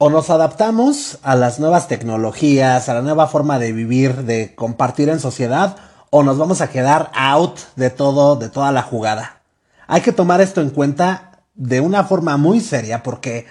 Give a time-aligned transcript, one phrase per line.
[0.00, 5.08] O nos adaptamos a las nuevas tecnologías, a la nueva forma de vivir, de compartir
[5.08, 5.74] en sociedad,
[6.10, 9.40] o nos vamos a quedar out de todo, de toda la jugada.
[9.88, 13.46] Hay que tomar esto en cuenta de una forma muy seria porque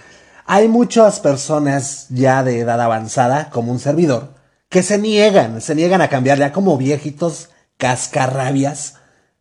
[0.45, 4.29] hay muchas personas ya de edad avanzada, como un servidor,
[4.69, 8.93] que se niegan, se niegan a cambiar ya como viejitos cascarrabias.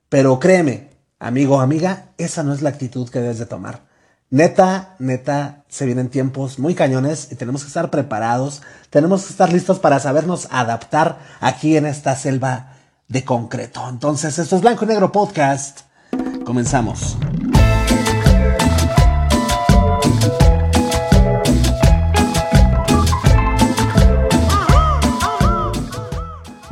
[0.08, 3.82] Pero créeme, amigo o amiga, esa no es la actitud que debes de tomar.
[4.30, 8.60] Neta, neta, se vienen tiempos muy cañones y tenemos que estar preparados,
[8.90, 12.72] tenemos que estar listos para sabernos adaptar aquí en esta selva
[13.06, 13.88] de concreto.
[13.88, 15.82] Entonces, esto es Blanco y Negro Podcast.
[16.44, 17.16] Comenzamos.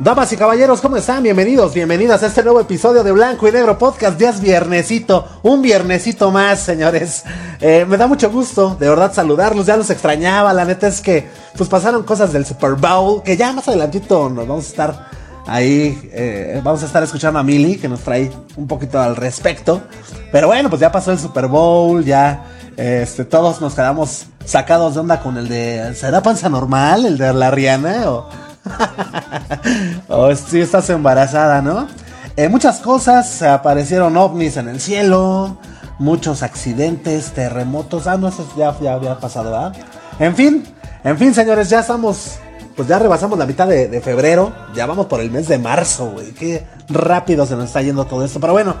[0.05, 1.23] Damas y caballeros, ¿cómo están?
[1.23, 4.19] Bienvenidos, bienvenidas a este nuevo episodio de Blanco y Negro Podcast.
[4.19, 7.23] Ya es viernesito, un viernesito más, señores.
[7.59, 9.65] Eh, me da mucho gusto, de verdad, saludarlos.
[9.65, 10.53] Ya los extrañaba.
[10.53, 14.47] La neta es que, pues pasaron cosas del Super Bowl, que ya más adelantito nos
[14.47, 15.07] vamos a estar
[15.47, 16.07] ahí.
[16.13, 19.81] Eh, vamos a estar escuchando a Milly, que nos trae un poquito al respecto.
[20.31, 22.43] Pero bueno, pues ya pasó el Super Bowl, ya.
[22.77, 25.95] Este, todos nos quedamos sacados de onda con el de.
[25.95, 27.07] ¿Será panza normal?
[27.07, 28.44] El de la Rihanna o
[30.09, 31.87] oh, si estás embarazada, ¿no?
[32.37, 35.57] Eh, muchas cosas, aparecieron ovnis en el cielo,
[35.99, 38.07] muchos accidentes, terremotos.
[38.07, 39.73] Ah, no, eso ya, ya había pasado, ¿verdad?
[40.19, 40.65] En fin,
[41.03, 42.39] en fin, señores, ya estamos,
[42.75, 46.33] pues ya rebasamos la mitad de, febrero, ya vamos por el mes de marzo, güey.
[46.33, 48.39] Qué rápido se nos está yendo todo esto.
[48.39, 48.75] Pero bueno,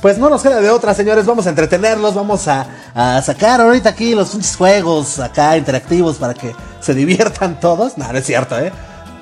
[0.00, 1.26] pues no nos queda de otra, señores.
[1.26, 6.54] Vamos a entretenerlos, vamos a, a sacar ahorita aquí los juegos acá interactivos para que
[6.80, 7.98] se diviertan todos.
[7.98, 8.72] No, no es cierto, ¿eh?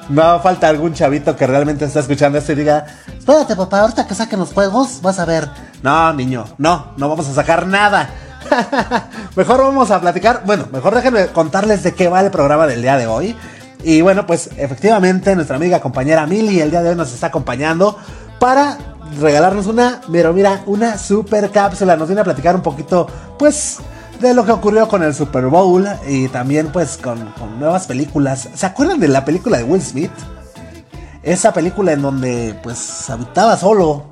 [0.08, 2.86] No falta algún chavito que realmente está escuchando esto y diga,
[3.18, 5.48] espérate papá, ahorita que saquen los juegos vas a ver.
[5.82, 8.08] No, niño, no, no vamos a sacar nada.
[9.36, 12.96] mejor vamos a platicar, bueno, mejor déjenme contarles de qué va el programa del día
[12.96, 13.36] de hoy.
[13.82, 17.96] Y bueno, pues efectivamente nuestra amiga compañera Mili el día de hoy nos está acompañando
[18.38, 18.78] para
[19.20, 21.96] regalarnos una, pero mira, una super cápsula.
[21.96, 23.06] Nos viene a platicar un poquito,
[23.38, 23.78] pues
[24.20, 28.48] de lo que ocurrió con el Super Bowl y también pues con, nuevas películas.
[28.54, 30.10] ¿Se acuerdan de la película de Will Smith?
[31.22, 34.06] Esa película en donde pues habitaba solo.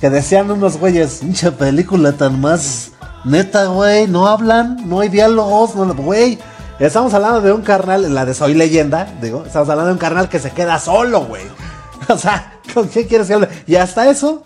[0.00, 2.90] Que decían unos güeyes, pinche película tan más
[3.24, 6.38] neta, güey, no hablan, no hay diálogos, no, güey.
[6.80, 10.28] Estamos hablando de un carnal, la de Soy Leyenda, digo, estamos hablando de un carnal
[10.28, 11.44] que se queda solo, güey.
[12.08, 13.48] O sea, ¿con qué quieres que hable?
[13.64, 14.42] Y hasta eso,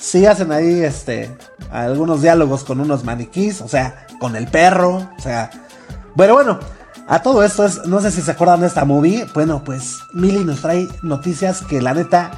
[0.00, 1.30] sí hacen ahí, este,
[1.70, 5.50] algunos diálogos con unos maniquís, o sea, con el perro, o sea.
[6.14, 6.60] Bueno, bueno,
[7.06, 9.26] a todo esto es, no sé si se acuerdan de esta movie.
[9.34, 12.30] Bueno, pues Milly nos trae noticias que la neta,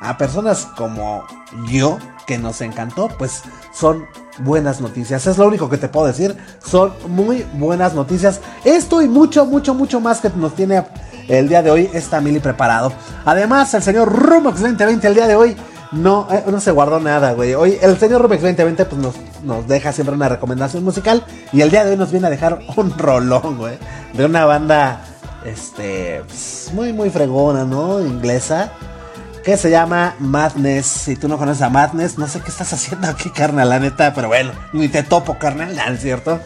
[0.00, 1.24] a personas como
[1.68, 3.42] yo, que nos encantó, pues
[3.74, 4.06] son
[4.38, 5.26] buenas noticias.
[5.26, 6.36] Es lo único que te puedo decir.
[6.64, 8.40] Son muy buenas noticias.
[8.64, 10.84] Esto y mucho, mucho, mucho más que nos tiene
[11.28, 12.92] el día de hoy esta Milly preparado.
[13.24, 15.56] Además, el señor Rumox 2020 el día de hoy
[15.94, 17.54] no, eh, no se guardó nada, güey.
[17.54, 21.70] Hoy el señor Rubex 2020 pues nos, nos deja siempre una recomendación musical y el
[21.70, 23.78] día de hoy nos viene a dejar un rolón, güey,
[24.12, 25.00] de una banda
[25.44, 28.00] este pues, muy muy fregona, ¿no?
[28.00, 28.72] Inglesa
[29.44, 30.86] que se llama Madness.
[30.86, 34.14] Si tú no conoces a Madness, no sé qué estás haciendo aquí, carnal, la neta,
[34.14, 36.40] pero bueno, ni te topo, carnal, ¿es cierto?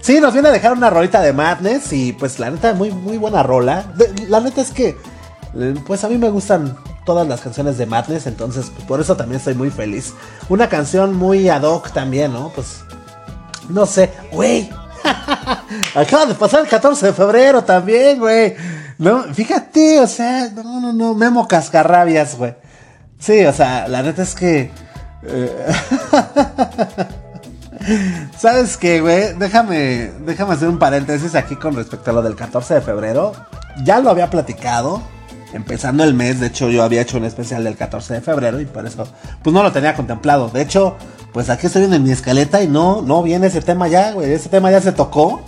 [0.00, 3.18] Sí, nos viene a dejar una rolita de Madness y pues la neta muy muy
[3.18, 3.84] buena rola.
[4.28, 4.96] la neta es que
[5.54, 6.76] eh, pues a mí me gustan
[7.08, 10.12] todas las canciones de Madness, entonces pues, por eso también estoy muy feliz.
[10.50, 12.50] Una canción muy ad hoc también, ¿no?
[12.54, 12.80] Pues
[13.70, 14.68] no sé, güey.
[15.94, 18.56] Acaba de pasar el 14 de febrero también, güey.
[18.98, 22.54] No, fíjate, o sea, no, no, no, Memo Cascarrabias, güey.
[23.18, 24.70] Sí, o sea, la neta es que...
[25.22, 25.66] Eh,
[28.38, 29.32] ¿Sabes qué, güey?
[29.38, 33.32] Déjame, déjame hacer un paréntesis aquí con respecto a lo del 14 de febrero.
[33.82, 35.00] Ya lo había platicado
[35.52, 36.40] empezando el mes.
[36.40, 39.06] De hecho, yo había hecho un especial del 14 de febrero y por eso,
[39.42, 40.48] pues no lo tenía contemplado.
[40.48, 40.96] De hecho,
[41.32, 44.32] pues aquí estoy viendo en mi escaleta y no, no viene ese tema ya, güey.
[44.32, 45.42] Ese tema ya se tocó.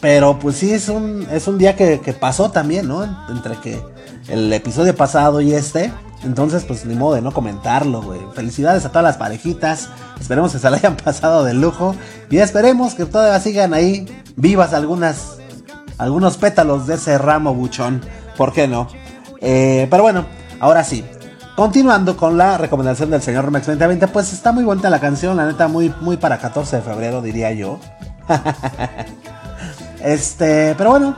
[0.00, 3.04] Pero pues sí, es un, es un día que, pasó también, ¿no?
[3.28, 3.82] Entre que
[4.28, 5.92] el episodio pasado y este.
[6.22, 8.20] Entonces, pues ni modo de no comentarlo, güey.
[8.34, 9.88] Felicidades a todas las parejitas.
[10.20, 11.94] Esperemos que se la hayan pasado de lujo.
[12.30, 14.06] Y esperemos que todavía sigan ahí
[14.36, 15.38] vivas algunas,
[15.98, 18.02] algunos pétalos de ese ramo buchón.
[18.36, 18.88] ¿Por qué no?
[19.40, 20.26] Eh, pero bueno,
[20.60, 21.04] ahora sí.
[21.56, 25.46] Continuando con la recomendación del señor Romex 2020, pues está muy buena la canción, la
[25.46, 27.80] neta, muy, muy para 14 de febrero, diría yo.
[30.04, 31.16] este, pero bueno,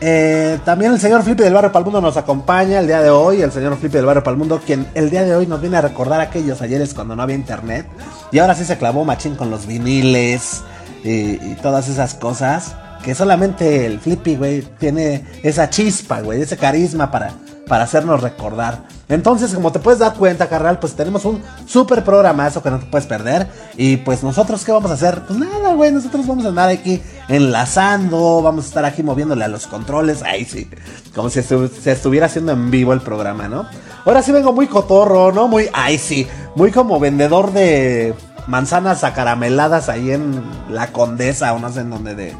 [0.00, 3.42] eh, también el señor Flippy del Barrio Palmundo nos acompaña el día de hoy.
[3.42, 6.20] El señor Flippy del Barrio Palmundo, quien el día de hoy nos viene a recordar
[6.20, 7.86] aquellos ayeres cuando no había internet.
[8.30, 10.62] Y ahora sí se clavó machín con los viniles
[11.04, 12.74] y, y todas esas cosas.
[13.02, 17.32] que solamente el Flippy, güey, tiene esa chispa, güey, ese carisma para,
[17.68, 18.84] para hacernos recordar.
[19.08, 22.86] Entonces, como te puedes dar cuenta, carnal, pues tenemos un súper programazo que no te
[22.86, 23.48] puedes perder.
[23.76, 25.22] Y pues nosotros, ¿qué vamos a hacer?
[25.26, 29.48] Pues nada, güey, nosotros vamos a andar aquí enlazando, vamos a estar aquí moviéndole a
[29.48, 30.22] los controles.
[30.22, 30.68] Ahí sí,
[31.14, 33.66] como si se estuviera haciendo en vivo el programa, ¿no?
[34.04, 35.48] Ahora sí vengo muy cotorro, ¿no?
[35.48, 38.14] Muy, ay sí, muy como vendedor de
[38.46, 42.36] manzanas acarameladas ahí en la Condesa o no sé en dónde de...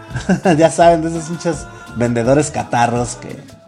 [0.56, 1.66] ya saben, de esos muchos
[1.96, 3.59] vendedores catarros que...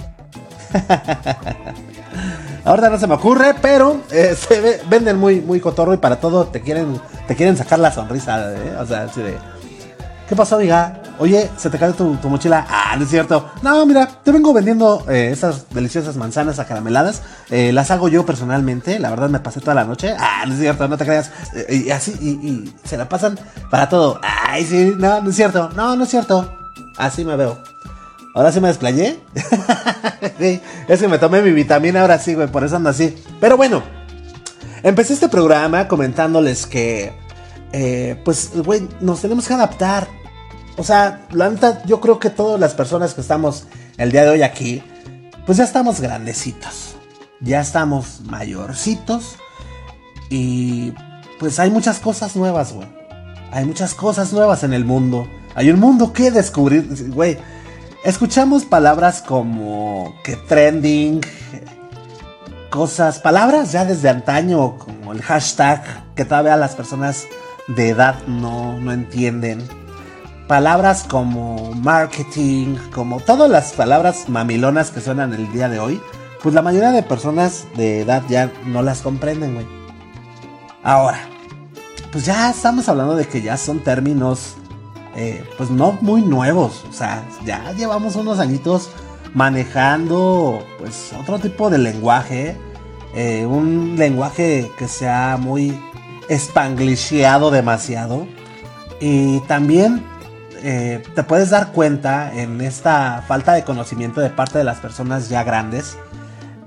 [2.65, 6.47] Ahorita no se me ocurre, pero eh, se venden muy, muy cotorro y para todo
[6.47, 8.77] te quieren, te quieren sacar la sonrisa, ¿eh?
[8.79, 9.37] O sea, así de.
[10.29, 11.01] ¿Qué pasó, amiga?
[11.19, 12.65] Oye, ¿se te cae tu, mochila?
[12.69, 13.51] Ah, no es cierto.
[13.63, 17.23] No, mira, te vengo vendiendo eh, esas deliciosas manzanas acarameladas.
[17.51, 18.99] Eh, las hago yo personalmente.
[18.99, 20.15] La verdad me pasé toda la noche.
[20.19, 21.31] Ah, no es cierto, no te creas.
[21.69, 23.39] y así, y, se la pasan
[23.71, 24.21] para todo.
[24.23, 25.69] Ay, sí, no, no es cierto.
[25.77, 26.57] No, no es cierto.
[26.97, 27.72] Así me veo.
[28.35, 29.21] Ahora sí me desplayé.
[30.39, 33.17] sí, es que me tomé mi vitamina, ahora sí, güey, por eso ando así.
[33.41, 33.83] Pero bueno,
[34.83, 37.13] empecé este programa comentándoles que,
[37.73, 40.09] eh, pues, güey, nos tenemos que adaptar.
[40.77, 43.67] O sea, la neta, yo creo que todas las personas que estamos
[43.99, 44.83] el día de hoy aquí,
[45.47, 46.97] pues ya estamos grandecitos.
[47.41, 49.37] Ya estamos mayorcitos.
[50.31, 50.95] Y
[51.39, 52.89] pues hay muchas cosas nuevas, güey.
[53.51, 55.29] Hay muchas cosas nuevas en el mundo.
[55.55, 57.37] Hay un mundo que descubrir, güey.
[58.05, 61.21] Escuchamos palabras como que trending,
[62.69, 67.27] cosas, palabras ya desde antaño, como el hashtag, que todavía las personas
[67.69, 69.63] de edad no, no entienden.
[70.49, 76.01] Palabras como marketing, como todas las palabras mamilonas que suenan el día de hoy,
[76.43, 79.67] pues la mayoría de personas de edad ya no las comprenden, güey.
[80.83, 81.21] Ahora,
[82.11, 84.57] pues ya estamos hablando de que ya son términos
[85.15, 86.85] eh, pues no muy nuevos.
[86.89, 88.91] O sea, ya llevamos unos añitos
[89.35, 92.57] manejando pues otro tipo de lenguaje.
[93.15, 95.79] Eh, un lenguaje que sea muy
[96.29, 98.27] espanglisheado demasiado.
[99.01, 100.03] Y también
[100.63, 105.29] eh, te puedes dar cuenta en esta falta de conocimiento de parte de las personas
[105.29, 105.99] ya grandes.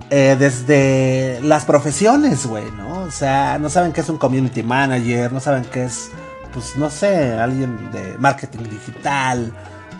[0.10, 3.00] desde las profesiones, güey, ¿no?
[3.00, 6.12] O sea, no saben qué es un community manager, no saben qué es
[6.56, 9.52] pues no sé, alguien de marketing digital,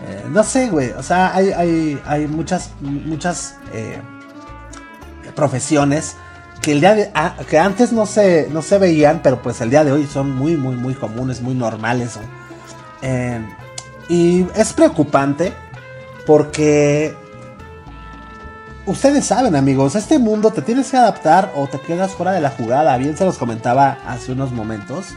[0.06, 4.00] eh, no sé, güey, o sea, hay, hay, hay muchas, muchas eh,
[5.34, 6.16] profesiones
[6.62, 9.68] que el día de, ah, que antes no se, no se veían, pero pues el
[9.68, 12.18] día de hoy son muy, muy, muy comunes, muy normales.
[13.02, 13.38] Eh,
[14.08, 15.52] y es preocupante
[16.26, 17.14] porque
[18.86, 22.50] ustedes saben, amigos, este mundo te tienes que adaptar o te quedas fuera de la
[22.50, 22.96] jugada.
[22.96, 25.08] Bien se los comentaba hace unos momentos.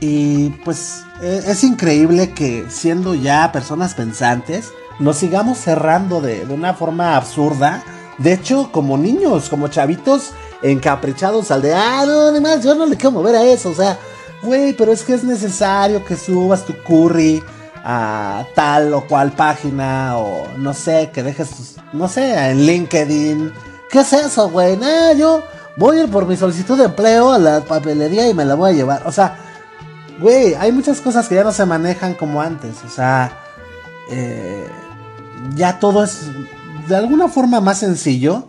[0.00, 6.74] Y pues e, es increíble que siendo ya personas pensantes, nos sigamos cerrando de, una
[6.74, 7.82] forma absurda.
[8.18, 10.32] De hecho, como niños, como chavitos
[10.62, 13.70] encaprichados al de, ah, no, además yo no le quiero mover a eso.
[13.70, 13.98] O sea,
[14.42, 17.42] güey, pero es que es necesario que subas tu curry
[17.84, 23.52] a tal o cual página o no sé, que dejes, tus, no sé, en LinkedIn.
[23.90, 24.76] ¿Qué es eso, güey?
[24.76, 25.42] Nah, yo
[25.76, 28.70] voy a ir por mi solicitud de empleo a la papelería y me la voy
[28.70, 29.06] a llevar.
[29.06, 29.43] O sea,
[30.20, 32.76] güey, hay muchas cosas que ya no se manejan como antes.
[32.84, 33.38] O sea,
[34.10, 34.66] eh,
[35.56, 36.28] ya todo es
[36.88, 38.48] de alguna forma más sencillo.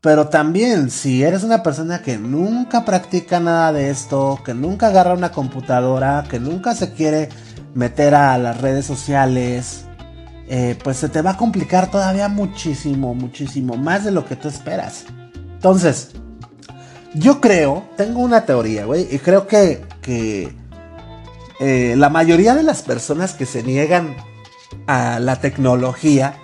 [0.00, 5.14] Pero también, si eres una persona que nunca practica nada de esto, que nunca agarra
[5.14, 7.28] una computadora, que nunca se quiere
[7.72, 9.84] meter a las redes sociales,
[10.48, 14.48] eh, pues se te va a complicar todavía muchísimo, muchísimo más de lo que tú
[14.48, 15.04] esperas.
[15.54, 16.10] Entonces,
[17.14, 20.52] yo creo, tengo una teoría, güey, y creo que, que
[21.64, 24.16] eh, la mayoría de las personas que se niegan
[24.88, 26.34] a la tecnología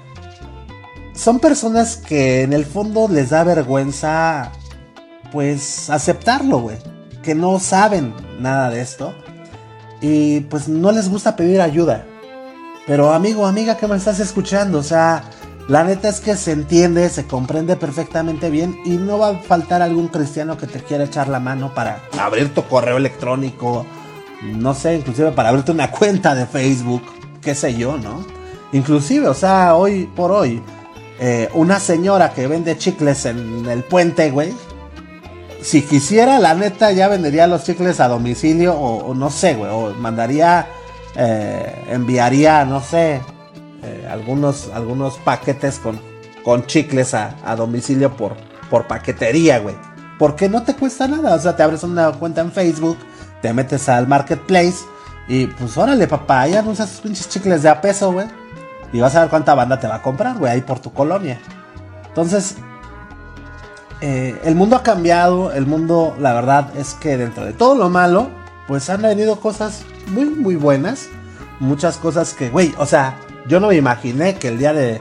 [1.13, 4.53] son personas que en el fondo les da vergüenza,
[5.33, 6.77] pues, aceptarlo, güey.
[7.25, 9.13] Que no saben nada de esto.
[10.01, 12.07] Y pues no les gusta pedir ayuda.
[12.87, 15.25] Pero amigo, amiga que me estás escuchando, o sea,
[15.67, 19.83] la neta es que se entiende, se comprende perfectamente bien y no va a faltar
[19.83, 23.85] algún cristiano que te quiera echar la mano para abrir tu correo electrónico
[24.43, 27.03] no sé, inclusive para abrirte una cuenta de Facebook,
[27.43, 28.25] qué sé yo, ¿no?
[28.73, 30.63] Inclusive, o sea, hoy por hoy,
[31.21, 34.53] eh, una señora que vende chicles en el puente, güey,
[35.61, 39.93] si quisiera, la neta, ya vendería los chicles a domicilio o, no sé, güey, o
[39.95, 40.69] mandaría,
[41.17, 43.21] eh, enviaría, no sé,
[43.83, 46.01] eh, algunos, algunos paquetes con,
[46.45, 48.37] con chicles a, a domicilio por,
[48.71, 49.75] por paquetería, güey.
[50.19, 52.99] Porque no te cuesta nada, o sea, te abres una cuenta en Facebook
[53.43, 54.79] te metes al marketplace,
[55.29, 58.27] Y pues órale, papá, ahí anuncias sus pinches chicles de a peso, güey.
[58.93, 61.39] Y vas a ver cuánta banda te va a comprar, güey, ahí por tu colonia.
[62.07, 62.57] Entonces,
[64.01, 67.91] eh, el mundo ha cambiado, el mundo, la verdad es que dentro de todo lo
[67.91, 68.31] malo,
[68.67, 71.09] pues han venido cosas muy, muy buenas.
[71.61, 73.19] Muchas cosas que, güey, o sea,
[73.49, 75.01] yo no me imaginé que el día de,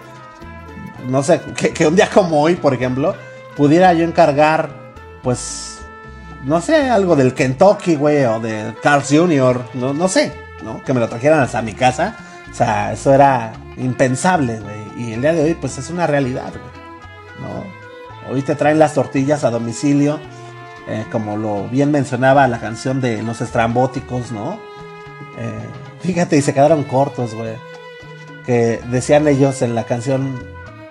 [1.08, 3.16] no sé, que, un día como hoy, por ejemplo,
[3.56, 4.70] pudiera yo encargar,
[5.22, 5.77] pues,
[6.44, 10.84] no sé, algo del Kentucky, güey, o de Carl's Jr., no, no sé, ¿no?
[10.84, 12.16] Que me lo trajeran hasta mi casa.
[12.50, 14.78] O sea, eso era impensable, güey.
[14.98, 16.78] Y el día de hoy, pues es una realidad, güey.
[17.42, 18.34] ¿No?
[18.34, 20.20] Hoy te traen las tortillas a domicilio,
[20.88, 24.60] eh, como lo bien mencionaba la canción de los estrambóticos, ¿no?
[25.38, 25.70] Eh,
[26.02, 27.56] fíjate, y se quedaron cortos, güey.
[28.46, 30.40] Que decían ellos en la canción,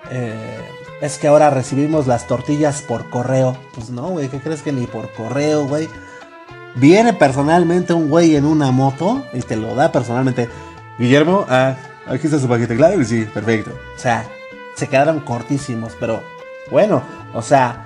[0.09, 0.69] eh,
[1.01, 3.57] es que ahora recibimos las tortillas por correo.
[3.73, 5.89] Pues no, güey, ¿qué crees que ni por correo, güey?
[6.75, 10.49] Viene personalmente un güey en una moto y te lo da personalmente.
[10.99, 11.75] Guillermo, ah,
[12.07, 13.71] aquí está su paquete, claro, sí, perfecto.
[13.95, 14.25] O sea,
[14.75, 16.21] se quedaron cortísimos, pero
[16.71, 17.01] bueno,
[17.33, 17.85] o sea,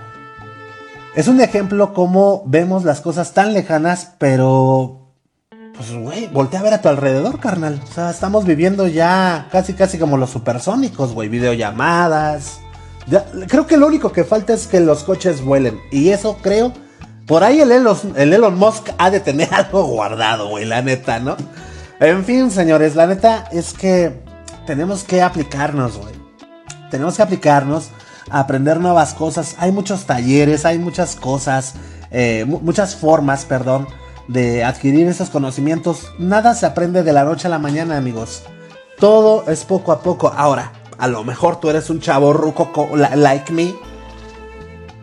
[1.16, 5.02] es un ejemplo como vemos las cosas tan lejanas, pero
[5.76, 7.82] pues güey, voltea a ver a tu alrededor, carnal.
[7.84, 12.61] O sea, estamos viviendo ya casi casi como los supersónicos, güey, videollamadas.
[13.48, 16.74] Creo que lo único que falta es que los coches vuelen y eso creo
[17.32, 21.20] por ahí el Elon, el Elon Musk ha de tener algo guardado, güey, la neta,
[21.20, 21.38] ¿no?
[22.00, 24.22] En fin, señores, la neta es que
[24.66, 26.14] tenemos que aplicarnos, güey.
[26.90, 27.90] Tenemos que aplicarnos
[28.30, 29.56] aprender nuevas cosas.
[29.60, 31.76] Hay muchos talleres, hay muchas cosas,
[32.12, 33.88] eh, muchas formas, perdón,
[34.28, 36.12] de adquirir esos conocimientos.
[36.20, 38.44] Nada se aprende de la noche a la mañana, amigos.
[39.00, 40.34] Todo es poco a poco.
[40.36, 43.76] Ahora, a lo mejor tú eres un chavo ruco like me,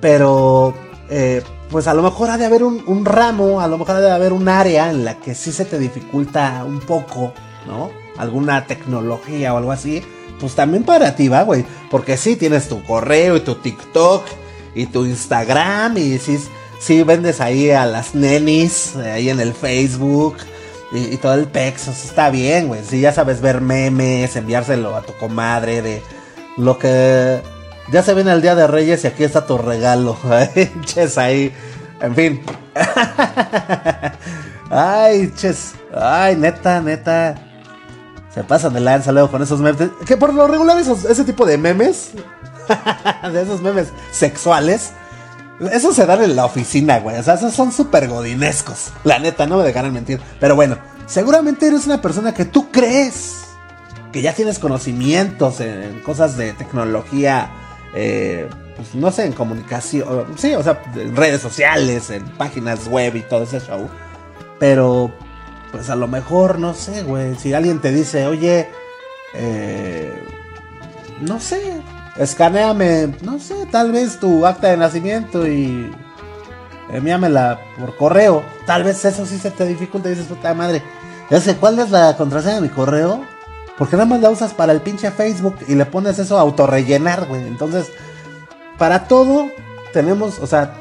[0.01, 0.73] pero
[1.11, 4.11] eh, pues a lo mejor ha de haber un, ramo, a lo mejor ha de
[4.11, 7.35] haber un área en la que sí se te dificulta un poco,
[7.67, 7.91] ¿no?
[8.17, 10.03] Alguna tecnología o algo así
[10.39, 11.65] pues también para ti va, güey.
[11.91, 14.25] Porque sí tienes tu correo y tu TikTok
[14.75, 20.37] y tu Instagram y sí, vendes ahí a las nenis, eh, ahí en el Facebook
[20.93, 21.89] y, todo el pex.
[21.89, 22.85] está bien, güey.
[22.85, 26.03] Si ya sabes ver memes, enviárselo a tu comadre de
[26.57, 27.43] lo que
[27.91, 30.17] ya se viene el Día de Reyes y aquí está tu regalo.
[30.85, 31.53] ches ahí.
[32.01, 32.43] En fin.
[34.71, 35.75] Ay, ches.
[35.95, 37.35] Ay, neta, neta.
[38.33, 39.91] Se pasan de lanza luego con esos memes.
[40.07, 42.13] Que por lo regular esos, ese tipo de memes,
[43.33, 44.93] de esos memes sexuales,
[45.61, 47.19] esos se dan en la oficina, güey.
[47.19, 48.93] O sea, esos son súper godinescos.
[49.05, 50.21] La neta, no me dejarán mentir.
[50.39, 53.45] Pero bueno, seguramente eres una persona que tú crees
[54.13, 57.51] que ya tienes conocimientos en, cosas de tecnología.
[57.95, 60.27] Eh, pues no sé, en comunicación.
[60.37, 63.89] Sí, o sea, en redes sociales, en páginas web y todo ese show.
[64.61, 65.13] Pero
[65.73, 68.71] pues a lo mejor, no sé, güey, si alguien te dice, oye,
[69.35, 70.23] eh,
[71.21, 71.83] no sé,
[72.19, 75.91] escaneame, no sé, tal vez tu acta de nacimiento y
[76.91, 78.43] envíamela por correo.
[78.67, 80.83] Tal vez eso sí se te dificulta y dices, puta madre,
[81.31, 83.23] ya sé cuál es la contraseña de mi correo.
[83.77, 87.27] Porque nada más la usas para el pinche Facebook y le pones eso a autorrellenar,
[87.27, 87.47] güey.
[87.47, 87.93] Entonces,
[88.77, 89.49] para todo
[89.93, 90.75] tenemos, o sea,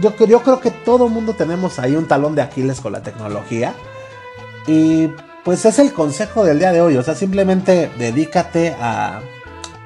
[0.00, 3.72] yo, yo creo que todo mundo tenemos ahí un talón de Aquiles con la tecnología.
[4.66, 5.08] Y
[5.44, 6.98] pues es el consejo del día de hoy.
[6.98, 9.22] O sea, simplemente dedícate a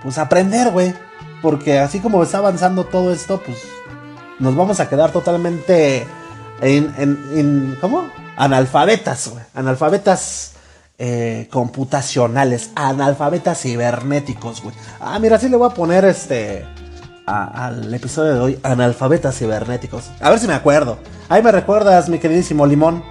[0.02, 0.94] pues aprender, güey.
[1.40, 3.58] Porque así como está avanzando todo esto, pues
[4.38, 6.06] nos vamos a quedar totalmente
[6.60, 6.94] en,
[7.34, 8.08] en, ¿cómo?
[8.36, 9.44] Analfabetas, güey.
[9.54, 10.52] Analfabetas
[10.98, 14.74] eh, computacionales, analfabetas cibernéticos, güey.
[15.00, 16.64] Ah, mira, así le voy a poner este
[17.26, 20.10] al episodio de hoy, analfabetas cibernéticos.
[20.20, 20.98] A ver si me acuerdo.
[21.28, 23.02] Ahí me recuerdas, mi queridísimo Limón.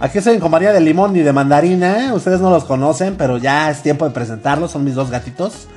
[0.00, 2.06] Aquí estoy en compañía de Limón y de Mandarina.
[2.06, 2.12] ¿eh?
[2.12, 4.70] Ustedes no los conocen, pero ya es tiempo de presentarlos.
[4.70, 5.68] Son mis dos gatitos.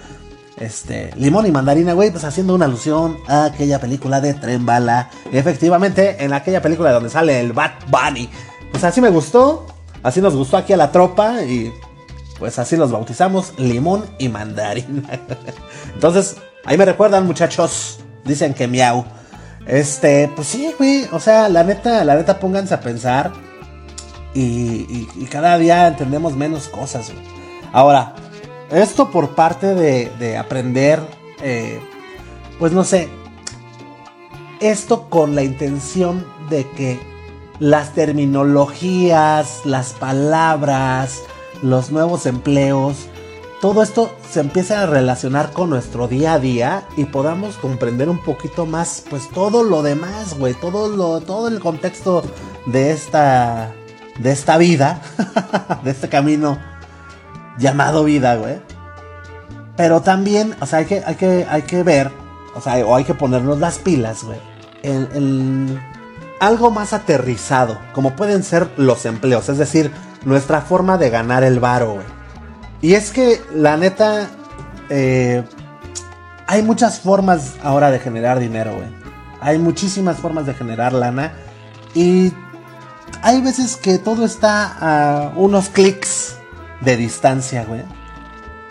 [0.61, 5.09] Este, Limón y Mandarina, güey, pues haciendo una alusión a aquella película de Tren Bala.
[5.31, 8.29] Efectivamente, en aquella película donde sale el Bat Bunny.
[8.71, 9.65] Pues así me gustó.
[10.03, 11.41] Así nos gustó aquí a la tropa.
[11.43, 11.73] Y
[12.39, 15.19] pues así los bautizamos, Limón y Mandarina.
[15.93, 17.99] Entonces, Ahí me recuerdan, muchachos.
[18.23, 19.05] Dicen que miau.
[19.65, 21.07] Este, pues sí, güey.
[21.11, 23.31] O sea, la neta, la neta, pónganse a pensar.
[24.33, 27.25] Y, cada día entendemos menos cosas, güey.
[27.73, 28.15] Ahora,
[28.71, 30.99] esto por parte de, aprender,
[31.41, 31.79] eh,
[32.59, 33.09] pues no sé.
[34.59, 36.99] Esto con la intención de que
[37.59, 41.21] las terminologías, las palabras,
[41.61, 43.07] los nuevos empleos,
[43.59, 48.17] todo esto se empieza a relacionar con nuestro día a día y podamos comprender un
[48.17, 52.23] poquito más, pues todo lo demás, güey, todo lo, todo el contexto
[52.65, 53.71] de esta,
[54.19, 55.01] de esta vida,
[55.83, 56.70] de este camino
[57.57, 58.59] llamado vida, güey.
[59.77, 62.11] Pero también, o sea, hay que, hay que, hay que ver,
[62.55, 64.39] o sea, o hay que ponernos las pilas, güey.
[64.83, 65.79] En,
[66.39, 69.91] algo más aterrizado, como pueden ser los empleos, es decir,
[70.25, 72.05] nuestra forma de ganar el varo, güey.
[72.81, 74.27] Y es que, la neta,
[74.89, 75.43] eh,
[76.47, 78.89] hay muchas formas ahora de generar dinero, güey.
[79.39, 81.33] Hay muchísimas formas de generar lana.
[81.93, 82.33] Y
[83.21, 86.37] hay veces que todo está a unos clics
[86.81, 87.81] de distancia, güey.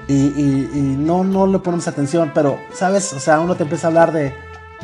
[0.09, 3.13] Y, no, no le ponemos atención, pero, ¿sabes?
[3.13, 4.35] O sea, uno te empieza a hablar de,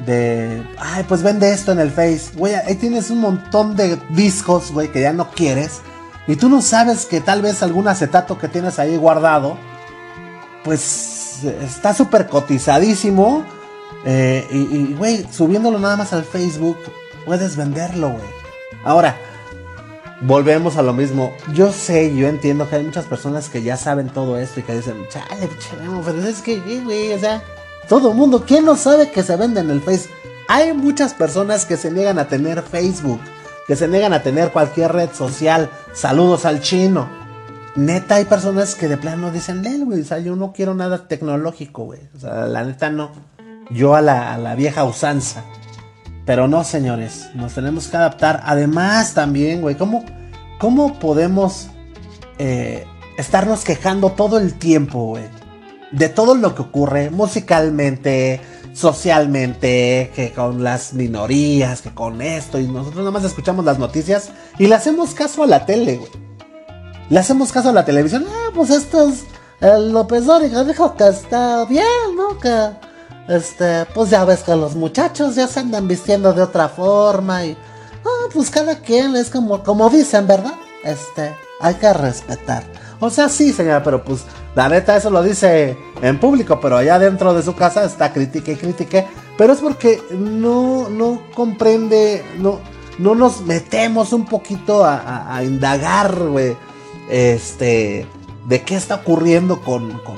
[0.04, 2.30] de, ay, pues vende esto en el Face.
[2.36, 5.80] Güey, ahí tienes un montón de discos, güey, que ya no quieres.
[6.28, 9.56] Y tú no sabes que tal vez algún acetato que tienes ahí guardado,
[10.62, 13.44] pues está súper cotizadísimo.
[14.04, 16.78] Eh, y, güey, subiéndolo nada más al Facebook,
[17.24, 18.30] puedes venderlo, güey.
[18.84, 19.16] Ahora,
[20.22, 21.32] volvemos a lo mismo.
[21.52, 24.74] Yo sé, yo entiendo que hay muchas personas que ya saben todo esto y que
[24.74, 25.48] dicen, chale,
[26.04, 27.42] pero es que, güey, o sea,
[27.88, 30.08] todo el mundo, ¿quién no sabe que se vende en el Face?
[30.48, 33.20] Hay muchas personas que se niegan a tener Facebook,
[33.66, 35.70] que se niegan a tener cualquier red social.
[35.92, 37.08] Saludos al chino.
[37.74, 41.08] Neta, hay personas que de plano dicen, Lel, güey, o sea, yo no quiero nada
[41.08, 42.00] tecnológico, güey.
[42.16, 43.10] O sea, la neta no.
[43.70, 45.44] Yo a la, a la vieja usanza.
[46.26, 48.42] Pero no, señores, nos tenemos que adaptar.
[48.44, 50.04] Además, también, güey, ¿cómo,
[50.58, 51.68] cómo podemos
[52.38, 52.84] eh,
[53.16, 55.24] estarnos quejando todo el tiempo, güey?
[55.92, 58.40] De todo lo que ocurre musicalmente,
[58.74, 64.30] socialmente, que con las minorías, que con esto, y nosotros nada más escuchamos las noticias
[64.58, 66.10] y le hacemos caso a la tele, güey.
[67.08, 68.26] Le hacemos caso a la televisión.
[68.28, 69.24] Ah, pues esto es.
[69.60, 71.84] El López Dóriga dijo que está bien,
[72.16, 72.36] ¿no?
[72.38, 72.70] Que
[73.28, 77.56] este, pues ya ves que los muchachos ya se andan vistiendo de otra forma y,
[78.04, 80.54] ah, pues cada quien es como, como dicen, ¿verdad?
[80.84, 82.64] Este, hay que respetar.
[83.00, 86.98] O sea, sí, señora, pero pues la neta eso lo dice en público, pero allá
[86.98, 89.06] dentro de su casa está crítica y critique.
[89.36, 92.60] Pero es porque no, no comprende, no,
[92.98, 96.56] no nos metemos un poquito a, a, indagar, güey,
[97.10, 98.06] este,
[98.46, 100.16] de qué está ocurriendo con, con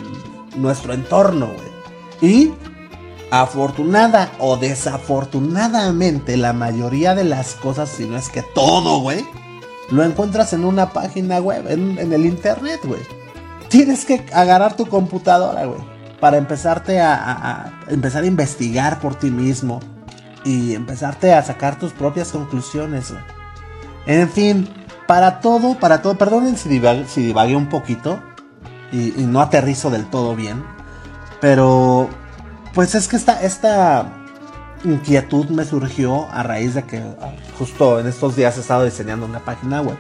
[0.57, 2.33] nuestro entorno, güey.
[2.33, 2.53] Y
[3.31, 9.25] afortunada o desafortunadamente la mayoría de las cosas, si no es que todo, güey,
[9.91, 13.01] lo encuentras en una página web, en, el internet, güey.
[13.69, 15.81] Tienes que agarrar tu computadora, güey,
[16.21, 19.81] para empezarte a, empezar a investigar por ti mismo
[20.45, 23.23] y empezarte a sacar tus propias conclusiones, güey.
[24.07, 24.69] En fin,
[25.07, 28.21] para todo, para todo, perdonen si divagué, un poquito
[28.91, 30.65] y no aterrizo del todo bien,
[31.43, 32.09] pero
[32.75, 34.13] pues es que esta, esta
[34.85, 39.27] inquietud me surgió a raíz de que ah, justo en estos días he estado diseñando
[39.27, 39.97] una página web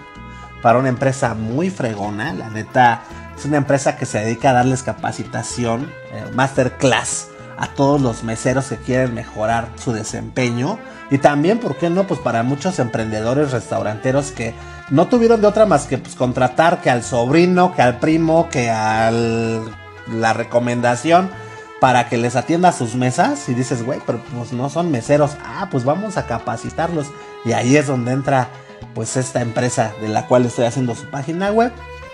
[0.62, 2.32] para una empresa muy fregona.
[2.32, 3.02] La neta,
[3.36, 8.66] es una empresa que se dedica a darles capacitación, eh, masterclass a todos los meseros
[8.66, 10.78] que quieren mejorar su desempeño.
[11.10, 12.06] Y también, ¿por qué no?
[12.06, 14.54] Pues para muchos emprendedores restauranteros que
[14.90, 18.70] no tuvieron de otra más que pues, contratar que al sobrino, que al primo, que
[18.70, 21.30] a la recomendación
[21.80, 25.36] para que les atienda sus mesas y dices, güey, pero pues no son meseros.
[25.44, 27.08] Ah, pues vamos a capacitarlos.
[27.44, 28.48] Y ahí es donde entra
[28.94, 31.72] pues esta empresa de la cual estoy haciendo su página web.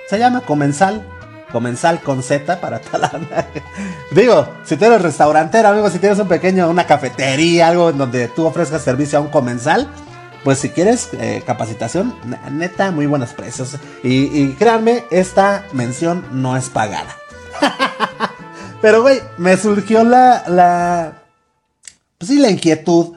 [0.09, 1.07] Se llama Comensal.
[1.51, 3.21] Comensal con Z para talar.
[4.11, 8.45] Digo, si tú eres amigo, si tienes un pequeño, una cafetería, algo en donde tú
[8.45, 9.89] ofrezcas servicio a un comensal,
[10.43, 12.15] pues si quieres eh, capacitación,
[12.51, 13.77] neta, muy buenos precios.
[14.03, 17.17] Y, y créanme, esta mención no es pagada.
[18.85, 21.23] Pero, güey, me surgió la, la,
[22.19, 23.15] pues sí, la inquietud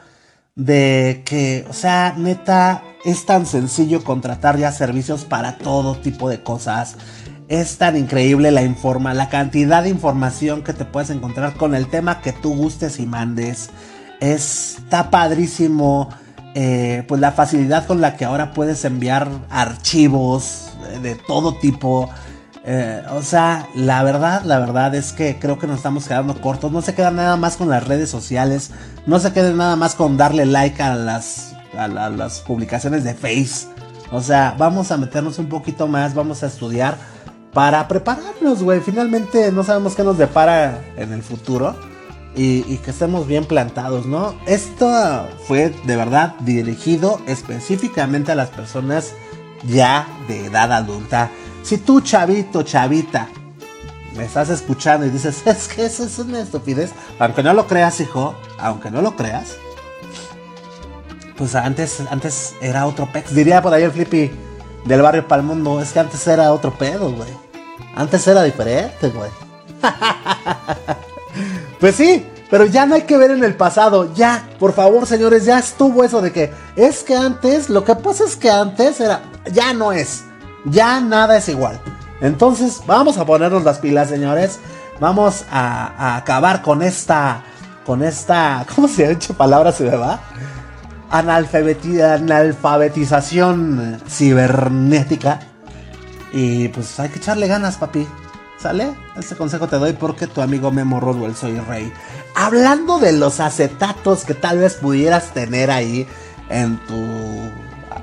[0.55, 6.41] de que, o sea, neta, es tan sencillo contratar ya servicios para todo tipo de
[6.41, 6.95] cosas.
[7.49, 11.89] Es tan increíble la informa, la cantidad de información que te puedes encontrar con el
[11.89, 13.69] tema que tú gustes y mandes.
[14.21, 16.07] Está padrísimo.
[16.55, 20.69] Eh, pues la facilidad con la que ahora puedes enviar archivos
[21.03, 22.09] de todo tipo.
[22.69, 26.69] Eh, o sea, la verdad, la verdad es que creo que nos estamos quedando cortos.
[26.69, 28.71] No se queda nada más con las redes sociales.
[29.05, 33.69] No se queda nada más con darle like a las, a, las publicaciones de Face.
[34.11, 36.97] O sea, vamos a meternos un poquito más, vamos a estudiar
[37.53, 38.81] para prepararnos, güey.
[38.81, 41.73] Finalmente no sabemos qué nos depara en el futuro.
[42.35, 44.35] Y, y, que estemos bien plantados, ¿no?
[44.45, 49.13] Esto fue de verdad dirigido específicamente a las personas
[49.63, 51.31] ya de edad adulta.
[51.67, 53.27] Si tú, chavito, chavita,
[54.15, 57.99] me estás escuchando y dices, es que eso es una estupidez, aunque no lo creas,
[57.99, 59.57] hijo, aunque no lo creas,
[61.35, 63.35] pues antes, antes era otro pex.
[63.35, 64.31] Diría por ahí el Flippy,
[64.85, 67.33] del barrio Palmundo, es que antes era otro pedo, güey.
[67.95, 69.29] Antes era diferente, güey.
[71.81, 74.13] pues sí, pero ya no hay que ver en el pasado.
[74.13, 78.23] Ya, por favor, señores, ya estuvo eso de que es que antes, lo que pasa
[78.23, 80.23] es que antes era, ya no es.
[80.69, 81.79] Ya nada es igual.
[82.21, 84.59] Entonces, vamos a ponernos las pilas, señores.
[84.99, 87.41] Vamos a, acabar con esta,
[87.85, 90.19] con esta, ¿cómo se ha dicho palabra se me va?
[91.09, 95.39] analfabetización cibernética.
[96.33, 98.07] Y pues hay que echarle ganas, papi.
[98.59, 98.95] ¿Sale?
[99.15, 101.93] Este consejo te doy porque tu amigo Memo Rodwell soy rey.
[102.35, 106.05] Hablando de los acetatos que tal vez pudieras tener ahí
[106.49, 106.95] en tu.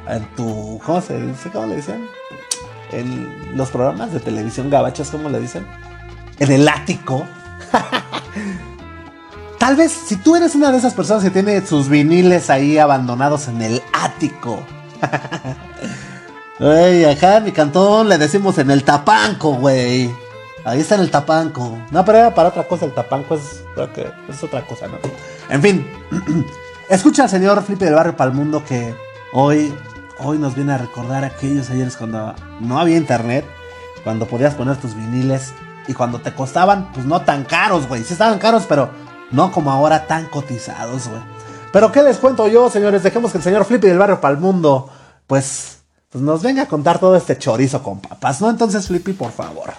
[0.08, 0.80] En tu.
[0.86, 1.50] ¿Cómo se dice?
[1.50, 2.08] ¿Cómo le dicen?
[2.92, 5.66] En los programas de televisión gabachas, ¿cómo le dicen?
[6.38, 7.26] En el ático.
[9.58, 13.48] tal vez si tú eres una de esas personas que tiene sus viniles ahí abandonados
[13.48, 14.62] en el ático.
[16.56, 20.08] Güey, acá en mi cantón le decimos en el tapanco, güey.
[20.64, 21.78] Ahí está en el tapanco.
[21.90, 22.86] No, pero era para otra cosa.
[22.86, 23.64] El tapanco es,
[24.28, 24.98] es otra cosa, ¿no?
[25.50, 25.86] En fin.
[26.88, 28.94] Escucha al señor Felipe del Barrio Palmundo que
[29.32, 29.74] hoy,
[30.18, 33.44] hoy nos viene a recordar aquellos ayeres cuando no había internet.
[34.02, 35.52] Cuando podías poner tus viniles.
[35.86, 38.04] Y cuando te costaban, pues no tan caros, güey.
[38.04, 38.90] Sí estaban caros, pero
[39.30, 41.20] no como ahora tan cotizados, güey.
[41.72, 43.02] Pero ¿qué les cuento yo, señores?
[43.02, 44.88] Dejemos que el señor Flippy del Barrio Palmundo,
[45.26, 48.48] pues, pues nos venga a contar todo este chorizo con papas, ¿no?
[48.48, 49.74] Entonces, Flippy, por favor.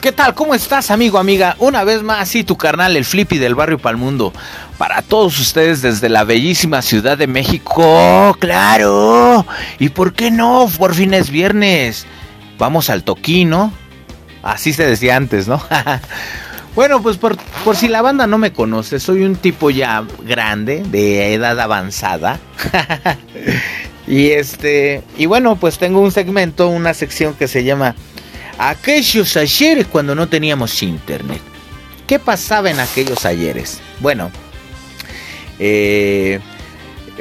[0.00, 0.34] ¿Qué tal?
[0.34, 1.56] ¿Cómo estás, amigo, amiga?
[1.58, 4.32] Una vez más, sí, tu carnal, el Flippy del barrio Palmundo.
[4.78, 9.44] Para todos ustedes desde la bellísima Ciudad de México, claro.
[9.78, 10.70] ¿Y por qué no?
[10.78, 12.06] Por fin es viernes.
[12.56, 13.74] Vamos al toquino.
[14.42, 15.62] Así se decía antes, ¿no?
[16.74, 20.82] bueno, pues por, por si la banda no me conoce, soy un tipo ya grande,
[20.82, 22.40] de edad avanzada.
[24.06, 27.96] y este, y bueno, pues tengo un segmento, una sección que se llama
[28.68, 31.40] aquellos ayeres cuando no teníamos internet.
[32.06, 33.80] ¿Qué pasaba en aquellos ayeres?
[34.00, 34.30] Bueno,
[35.58, 36.40] eh,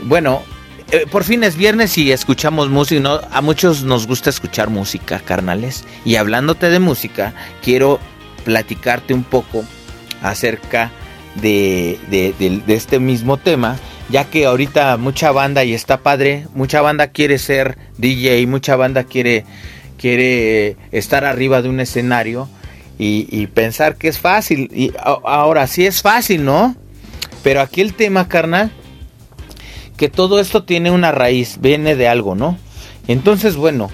[0.04, 0.43] bueno,
[0.91, 3.21] eh, por fin es viernes y escuchamos música.
[3.32, 5.86] A muchos nos gusta escuchar música, carnales.
[6.04, 7.99] Y hablándote de música, quiero
[8.43, 9.63] platicarte un poco
[10.21, 10.91] acerca
[11.36, 13.78] de, de, este mismo tema.
[14.10, 19.04] Ya que ahorita mucha banda, y está padre, mucha banda quiere ser DJ, mucha banda
[19.04, 19.45] quiere
[20.00, 22.50] quiere estar arriba de un escenario
[22.98, 24.70] y, pensar que es fácil.
[24.74, 26.76] Y ahora sí es fácil, ¿no?
[27.44, 28.72] Pero aquí el tema, carnal,
[29.96, 32.58] que todo esto tiene una raíz, viene de algo, ¿no?
[33.08, 33.90] Entonces, bueno,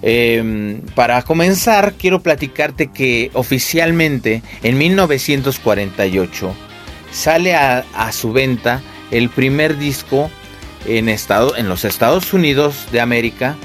[0.00, 6.54] em, para comenzar, quiero platicarte que oficialmente en 1948
[7.10, 8.80] sale a, a su venta
[9.10, 10.30] el primer disco
[10.86, 13.56] en, estado, en los Estados Unidos de América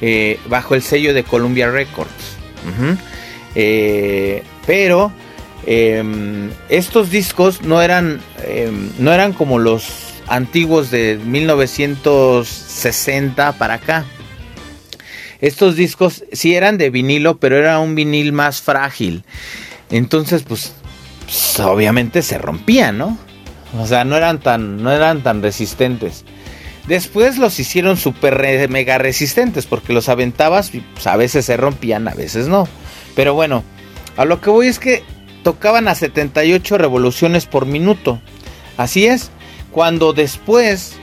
[0.00, 2.36] eh, bajo el sello de Columbia Records.
[3.54, 5.12] Eh, pero
[5.66, 14.04] em, estos discos no eran, em, no eran como los antiguos de 1960 para acá.
[15.40, 19.22] Estos discos sí eran de vinilo, pero era un vinil más frágil.
[19.90, 20.72] Entonces, pues,
[21.24, 23.16] pues obviamente se rompían, ¿no?
[23.78, 26.24] O sea, no eran tan, no eran tan resistentes.
[26.86, 32.08] Después los hicieron súper mega resistentes porque los aventabas y pues, a veces se rompían,
[32.08, 32.68] a veces no.
[33.16, 33.64] Pero bueno,
[34.16, 35.02] a lo que voy es que
[35.42, 38.20] tocaban a 78 revoluciones por minuto.
[38.76, 39.30] Así es,
[39.70, 40.96] cuando después,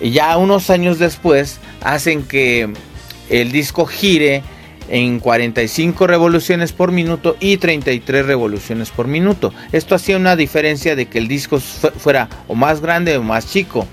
[0.00, 2.72] ya unos años después, hacen que
[3.30, 4.42] el disco gire
[4.88, 9.52] en 45 revoluciones por minuto y 33 revoluciones por minuto.
[9.72, 13.88] Esto hacía una diferencia de que el disco fuera o más grande o más chico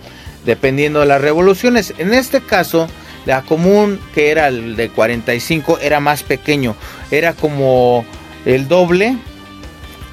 [0.46, 1.94] dependiendo de las revoluciones.
[1.98, 2.88] En este caso,
[3.26, 6.76] la común, que era el de 45, era más pequeño,
[7.12, 8.06] era como
[8.46, 9.18] el doble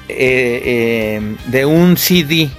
[0.07, 2.49] eh, eh, de un CD.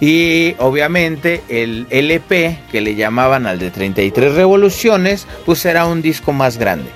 [0.00, 6.32] Y obviamente el LP, que le llamaban al de 33 revoluciones, pues era un disco
[6.32, 6.90] más grande.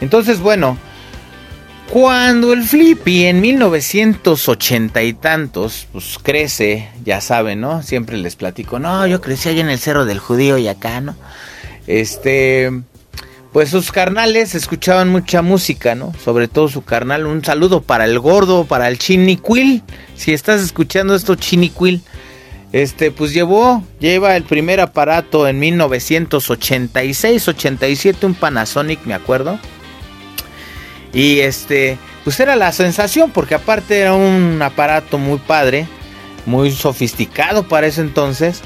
[0.00, 0.76] Entonces, bueno,
[1.90, 7.82] cuando el Flippy en 1980 y tantos, pues crece, ya saben, ¿no?
[7.82, 11.16] Siempre les platico, no, yo crecí allá en el Cerro del Judío y acá, ¿no?
[11.86, 12.72] Este,
[13.52, 16.12] pues sus carnales escuchaban mucha música, ¿no?
[16.22, 17.26] Sobre todo su carnal.
[17.26, 19.82] Un saludo para el gordo, para el Chiniquil.
[20.16, 22.02] Si estás escuchando esto, Chiniquil.
[22.72, 29.58] Este, pues llevó, lleva el primer aparato en 1986, 87, un Panasonic, me acuerdo
[31.16, 35.88] y este, pues era la sensación, porque aparte era un aparato muy padre,
[36.44, 38.60] muy sofisticado para ese entonces.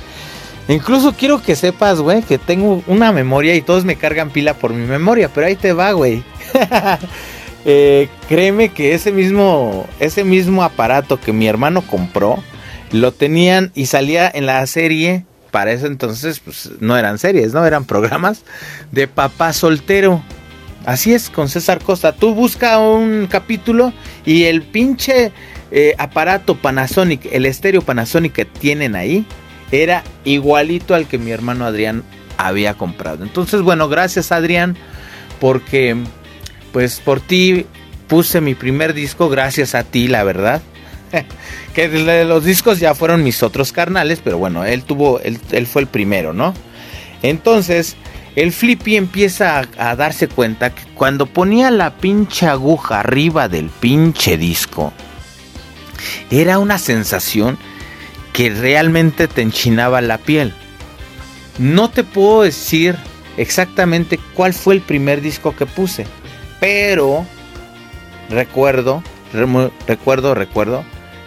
[0.67, 4.73] Incluso quiero que sepas, güey, que tengo una memoria y todos me cargan pila por
[4.73, 6.23] mi memoria, pero ahí te va, güey.
[7.67, 12.43] Eh, créeme que ese mismo, ese mismo aparato que mi hermano compró,
[12.91, 17.67] lo tenían y salía en la serie, para eso entonces, pues no eran series, no
[17.67, 18.45] eran programas,
[18.93, 20.23] de papá soltero.
[20.91, 22.11] Así es, con César Costa.
[22.11, 23.93] Tú busca un capítulo
[24.27, 25.31] y el pinche
[25.71, 29.25] eh, aparato Panasonic, el estéreo Panasonic que tienen ahí,
[29.71, 32.03] era igualito al que mi hermano Adrián
[32.39, 33.23] había comprado.
[33.23, 34.77] Entonces, bueno, gracias Adrián,
[35.39, 35.97] porque
[36.73, 37.67] pues por ti
[38.09, 40.61] puse mi primer disco, gracias a ti, la verdad.
[41.73, 41.87] que
[42.25, 46.33] los discos ya fueron mis otros carnales, pero bueno, él tuvo, él, fue el primero,
[46.33, 46.53] ¿no?
[47.23, 47.95] Entonces,
[48.37, 54.39] el Flippy empieza a, darse cuenta que cuando ponía la pinche aguja arriba del pinche
[54.39, 54.93] disco,
[56.31, 57.59] era una sensación
[58.33, 60.55] que realmente te enchinaba la piel.
[61.59, 62.97] No te puedo decir
[63.37, 66.07] exactamente cuál fue el primer disco que puse,
[66.61, 67.27] pero
[68.31, 69.03] recuerdo,
[69.87, 70.85] recuerdo, recuerdo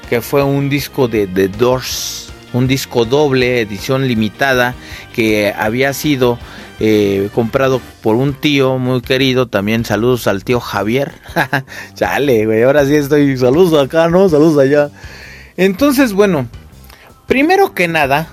[0.10, 4.76] que fue un disco de The Doors, un disco doble, edición limitada,
[5.13, 6.39] que había sido
[6.80, 9.48] eh, comprado por un tío muy querido.
[9.48, 11.14] También saludos al tío Javier.
[11.96, 13.38] Chale, güey, ahora sí estoy.
[13.38, 14.30] Saludos acá, ¿no?
[14.30, 14.90] Saludos allá.
[15.58, 16.48] Entonces, bueno,
[17.28, 18.28] primero que nada,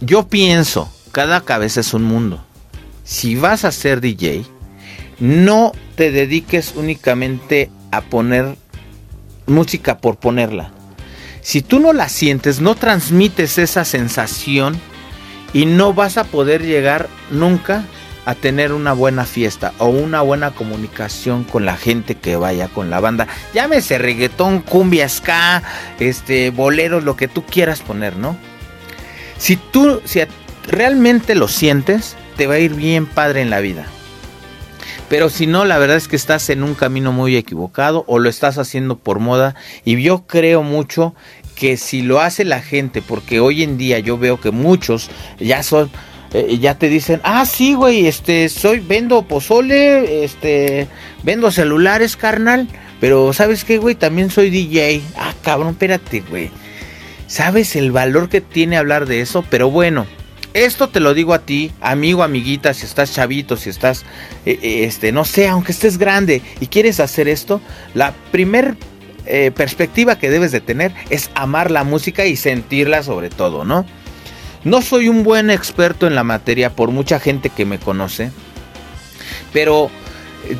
[0.00, 2.44] yo pienso, cada cabeza es un mundo.
[3.04, 4.44] Si vas a ser DJ,
[5.20, 8.56] no te dediques únicamente a poner
[9.46, 10.72] música por ponerla.
[11.40, 14.78] Si tú no la sientes, no transmites esa sensación
[15.52, 17.84] y no vas a poder llegar nunca
[18.24, 22.90] a tener una buena fiesta o una buena comunicación con la gente que vaya con
[22.90, 23.26] la banda.
[23.54, 25.62] Llámese reggaetón, cumbia, ska,
[25.98, 28.36] este, boleros, lo que tú quieras poner, ¿no?
[29.38, 30.20] Si tú si
[30.66, 33.86] realmente lo sientes, te va a ir bien padre en la vida.
[35.08, 38.28] Pero si no, la verdad es que estás en un camino muy equivocado o lo
[38.28, 39.54] estás haciendo por moda.
[39.84, 41.14] Y yo creo mucho
[41.58, 45.62] que si lo hace la gente, porque hoy en día yo veo que muchos ya
[45.62, 45.90] son,
[46.32, 50.86] eh, ya te dicen, ah, sí, güey, este, soy, vendo pozole, este,
[51.24, 52.68] vendo celulares, carnal,
[53.00, 53.94] pero ¿sabes qué, güey?
[53.94, 55.02] También soy DJ.
[55.16, 56.50] Ah, cabrón, espérate, güey.
[57.26, 59.44] ¿Sabes el valor que tiene hablar de eso?
[59.50, 60.06] Pero bueno,
[60.54, 64.04] esto te lo digo a ti, amigo, amiguita, si estás chavito, si estás,
[64.46, 67.60] eh, eh, este, no sé, aunque estés grande y quieres hacer esto,
[67.94, 68.76] la primer
[69.30, 73.84] eh, perspectiva que debes de tener es amar la música y sentirla sobre todo, ¿no?
[74.64, 78.30] No soy un buen experto en la materia por mucha gente que me conoce,
[79.52, 79.90] pero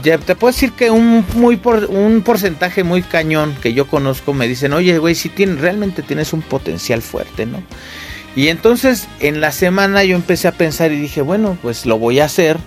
[0.03, 4.35] ya te puedo decir que un, muy por, un porcentaje muy cañón que yo conozco
[4.35, 7.63] me dicen, oye, güey, si tienes, realmente tienes un potencial fuerte, ¿no?
[8.37, 12.21] Y entonces en la semana yo empecé a pensar y dije, bueno, pues lo voy
[12.21, 12.59] a hacer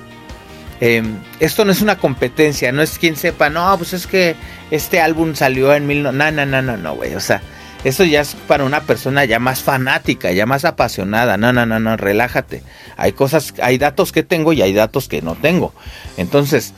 [0.81, 4.35] Em, esto no es una competencia, no es quien sepa, no, pues es que
[4.71, 6.01] este álbum salió en mil...
[6.01, 7.43] No, no, no, no, no, güey, o sea,
[7.83, 11.79] eso ya es para una persona ya más fanática, ya más apasionada, no, no, no,
[11.79, 12.63] no, relájate.
[12.97, 15.71] Hay cosas, hay datos que tengo y hay datos que no tengo.
[16.17, 16.73] Entonces,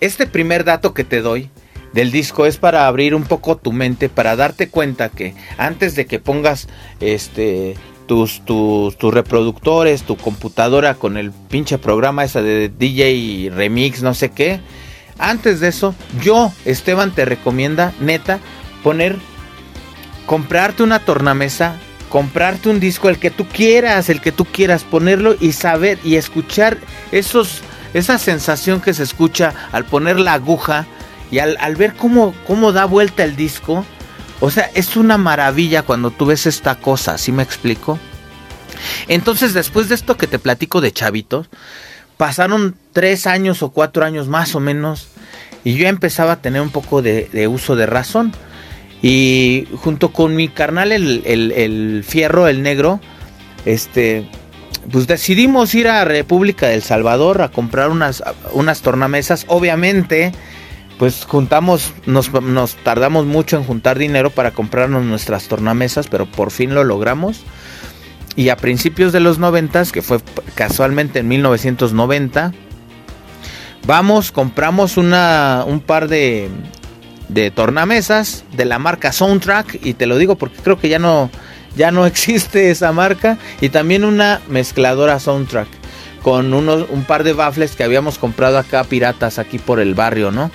[0.00, 1.50] este primer dato que te doy
[1.92, 6.06] del disco es para abrir un poco tu mente, para darte cuenta que antes de
[6.06, 6.68] que pongas
[7.00, 7.76] este
[8.12, 14.30] tus, tus, reproductores, tu computadora con el pinche programa esa de DJ Remix, no sé
[14.30, 14.60] qué.
[15.18, 18.38] Antes de eso, yo, Esteban, te recomienda, neta,
[18.82, 19.16] poner,
[20.26, 21.76] comprarte una tornamesa,
[22.10, 26.16] comprarte un disco, el que tú quieras, el que tú quieras, ponerlo y saber y
[26.16, 26.76] escuchar
[27.12, 27.62] esos,
[27.94, 30.86] esa sensación que se escucha al poner la aguja
[31.30, 33.86] y al, al ver cómo, cómo da vuelta el disco
[34.42, 38.00] o sea, es una maravilla cuando tú ves esta cosa, ¿sí me explico?
[39.06, 41.48] Entonces, después de esto que te platico de chavitos,
[42.16, 45.06] pasaron tres años o cuatro años más o menos,
[45.62, 48.32] y yo empezaba a tener un poco de, uso de razón.
[49.00, 52.98] Y junto con mi carnal, el, el, fierro, el negro,
[53.64, 54.28] este,
[54.90, 58.24] pues decidimos ir a República del Salvador a comprar unas,
[58.54, 59.44] unas tornamesas.
[59.46, 60.32] Obviamente,
[60.98, 62.30] pues juntamos, nos,
[62.76, 67.42] tardamos mucho en juntar dinero para comprarnos nuestras tornamesas, pero por fin lo logramos.
[68.36, 70.20] Y a principios de los 90, que fue
[70.54, 72.52] casualmente en 1990,
[73.86, 76.48] vamos, compramos una, un par de,
[77.28, 79.80] de tornamesas de la marca Soundtrack.
[79.84, 81.30] Y te lo digo porque creo que ya no,
[81.76, 83.38] ya no existe esa marca.
[83.60, 85.68] Y también una mezcladora Soundtrack
[86.22, 90.30] con unos, un par de baffles que habíamos comprado acá piratas aquí por el barrio,
[90.30, 90.50] ¿no?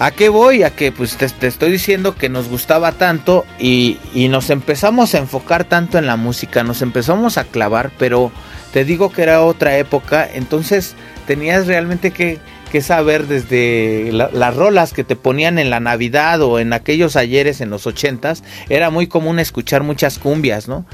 [0.00, 0.62] ¿A qué voy?
[0.62, 5.18] A que pues te, estoy diciendo que nos gustaba tanto y, y, nos empezamos a
[5.18, 8.32] enfocar tanto en la música, nos empezamos a clavar, pero
[8.72, 10.94] te digo que era otra época, entonces
[11.26, 12.38] tenías realmente que,
[12.72, 17.60] que saber desde las rolas que te ponían en la Navidad o en aquellos ayeres
[17.60, 20.86] en los ochentas, era muy común escuchar muchas cumbias, ¿no?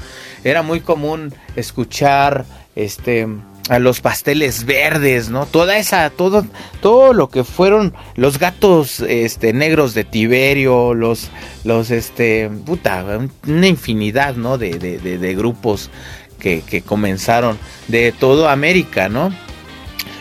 [0.43, 2.43] Era muy común escuchar
[2.75, 3.25] este
[3.69, 5.45] a los pasteles verdes, ¿no?
[5.45, 6.45] Toda esa, todo,
[6.81, 11.29] todo lo que fueron los gatos, este, negros de Tiberio, los,
[11.63, 13.05] los, este, puta,
[13.45, 14.57] una infinidad, ¿no?
[14.57, 15.89] De, de, de, grupos
[16.39, 19.33] que, comenzaron de toda América, ¿no?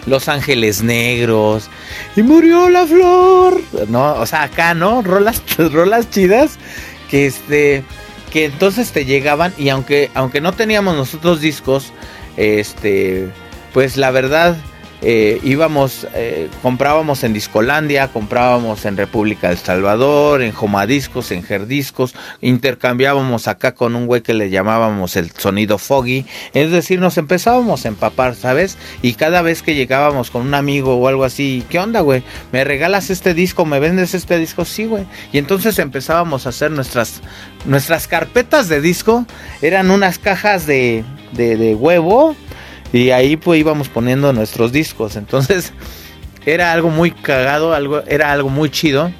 [0.06, 1.68] Los Ángeles Negros
[2.14, 4.14] y murió la flor, ¿no?
[4.14, 5.02] O sea, acá, ¿no?
[5.02, 6.58] Rolas, rolas chidas
[7.10, 7.84] que este,
[8.32, 11.92] que entonces te llegaban y aunque, aunque no teníamos nosotros discos,
[12.36, 13.28] este,
[13.72, 14.56] pues la verdad,
[15.08, 22.12] eh, íbamos, eh, comprábamos en Discolandia, comprábamos en República del Salvador, en Jomadiscos, en Gerdiscos,
[22.40, 27.84] intercambiábamos acá con un güey que le llamábamos el sonido foggy, es decir, nos empezábamos
[27.84, 28.78] a empapar, ¿sabes?
[29.00, 32.24] Y cada vez que llegábamos con un amigo o algo así, ¿qué onda, güey?
[32.50, 33.64] ¿Me regalas este disco?
[33.64, 34.64] ¿Me vendes este disco?
[34.64, 35.06] Sí, güey.
[35.32, 37.20] Y entonces empezábamos a hacer nuestras,
[37.64, 39.24] nuestras carpetas de disco,
[39.62, 42.34] eran unas cajas de, de huevo,
[42.96, 45.16] y ahí pues íbamos poniendo nuestros discos.
[45.16, 45.72] Entonces
[46.46, 49.10] era algo muy cagado, algo, era algo muy chido.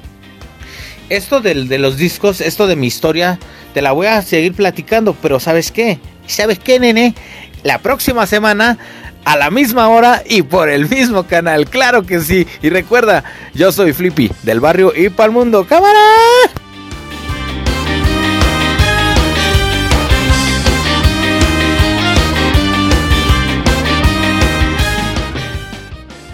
[1.09, 3.39] Esto de, de los discos, esto de mi historia,
[3.73, 5.99] te la voy a seguir platicando, pero ¿sabes qué?
[6.25, 7.15] ¿Sabes qué, nene?
[7.63, 8.77] La próxima semana
[9.23, 11.69] a la misma hora y por el mismo canal.
[11.69, 12.47] Claro que sí.
[12.61, 15.65] Y recuerda, yo soy Flippy del barrio y para el mundo.
[15.67, 15.99] ¡Cámara!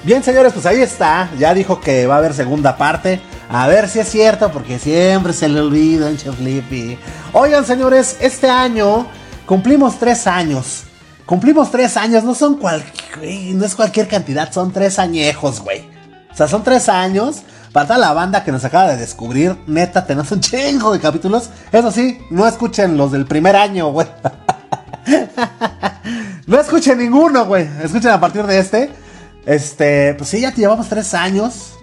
[0.04, 1.30] Bien, señores, pues ahí está.
[1.40, 3.22] Ya dijo que va a haber segunda parte.
[3.50, 6.98] A ver si es cierto, porque siempre se le olvida, en Flippy.
[7.32, 9.08] Oigan, señores, este año
[9.46, 10.84] cumplimos tres años.
[11.26, 13.56] Cumplimos tres años, no son cualquier.
[13.56, 15.86] No es cualquier cantidad, son tres añejos, güey.
[16.34, 17.44] O sea, son tres años.
[17.72, 21.50] Para toda la banda que nos acaba de descubrir, neta, tenemos un chingo de capítulos.
[21.72, 24.08] Eso sí, no escuchen los del primer año, güey.
[26.46, 27.70] no escuchen ninguno, güey.
[27.82, 29.03] Escuchen a partir de este.
[29.46, 31.74] Este, pues sí, ya llevamos tres años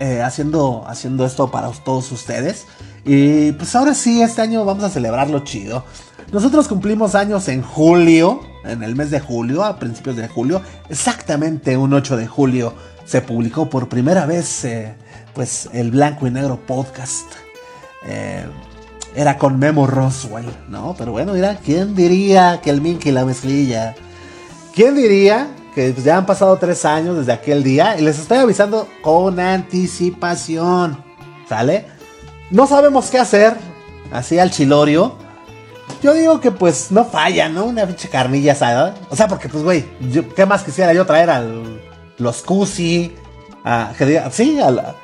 [0.00, 2.66] eh, haciendo, haciendo esto para todos ustedes.
[3.04, 5.84] Y pues ahora sí, este año vamos a celebrarlo chido.
[6.32, 11.76] Nosotros cumplimos años en julio, en el mes de julio, a principios de julio, exactamente
[11.76, 12.74] un 8 de julio
[13.08, 14.94] se publicó por primera vez eh,
[15.34, 17.26] pues el blanco y negro podcast.
[18.06, 18.44] Eh,
[19.16, 20.94] era con Memo Roswell, ¿no?
[20.96, 23.94] Pero bueno, mira, ¿quién diría que el Mink y la mezclilla?
[24.74, 28.38] ¿Quién diría que pues, ya han pasado tres años desde aquel día y les estoy
[28.38, 31.02] avisando con anticipación,
[31.48, 31.86] ¿sale?
[32.50, 33.56] No sabemos qué hacer,
[34.12, 35.16] así al chilorio.
[36.02, 37.64] Yo digo que pues no falla, ¿no?
[37.64, 38.94] Una pinche carnilla ¿sabes?
[39.10, 39.84] O sea, porque pues, güey,
[40.36, 41.44] ¿qué más quisiera yo traer a
[42.18, 43.14] los Cusi?
[44.30, 44.94] Sí, a,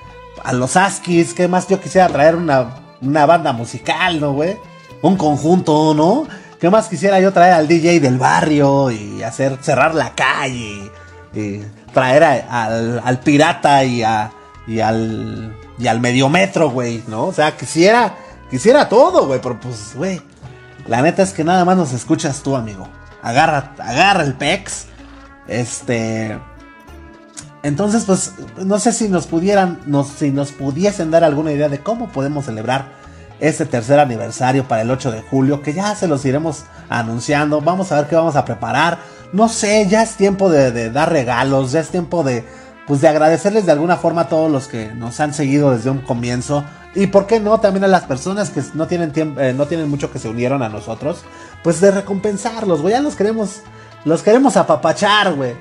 [0.43, 4.57] a, los Askis, ¿qué más yo quisiera traer una, una banda musical, ¿no, güey?
[5.03, 6.27] Un conjunto, ¿no?
[6.65, 10.91] ¿Qué más quisiera yo traer al DJ del barrio y hacer cerrar la calle?
[11.35, 11.61] Y,
[11.93, 14.33] traer al, pirata y, a,
[14.67, 17.27] y al y al mediometro, güey, ¿no?
[17.27, 18.15] O sea, quisiera
[18.49, 20.23] quisiera todo, güey, pero pues, güey,
[20.87, 22.89] la neta es que nada más nos escuchas tú, amigo.
[23.21, 24.87] Agarra agarra el pex.
[25.47, 26.39] Este
[27.63, 29.81] entonces, pues no sé si nos pudieran
[30.17, 33.04] si nos pudiesen dar alguna idea de cómo podemos celebrar
[33.41, 37.61] este tercer aniversario para el 8 de julio, que ya se los iremos anunciando.
[37.61, 38.99] Vamos a ver qué vamos a preparar.
[39.33, 42.45] No sé, ya es tiempo de, dar regalos, ya es tiempo de,
[42.87, 45.99] pues de agradecerles de alguna forma a todos los que nos han seguido desde un
[45.99, 46.65] comienzo.
[46.95, 49.91] Y por qué no, también a las personas que no tienen, tiempo, eh, no tienen
[49.91, 51.25] mucho que se unieron a nosotros,
[51.65, 52.95] pues de recompensarlos, güey.
[52.95, 53.63] Ya los queremos,
[54.05, 55.55] los queremos apapachar, güey.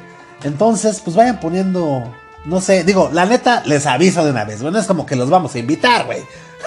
[0.43, 2.13] Entonces, pues vayan poniendo,
[2.45, 5.29] no sé, digo, la neta, les aviso de una vez, bueno, es como que los
[5.29, 6.21] vamos a invitar, güey.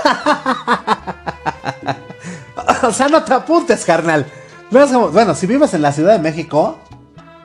[2.82, 4.26] o sea, no te apuntes, carnal.
[4.70, 6.78] bueno, si vives en la Ciudad de México,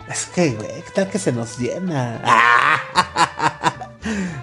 [0.09, 2.21] es que, güey, ¿qué tal que se nos llena?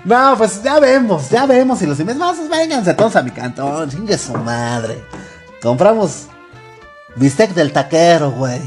[0.04, 1.82] no, pues ya vemos, ya vemos.
[1.82, 5.04] Y los más, pues vénganse todos a mi cantón, chingue su madre.
[5.62, 6.26] Compramos
[7.16, 8.60] bistec del taquero, güey.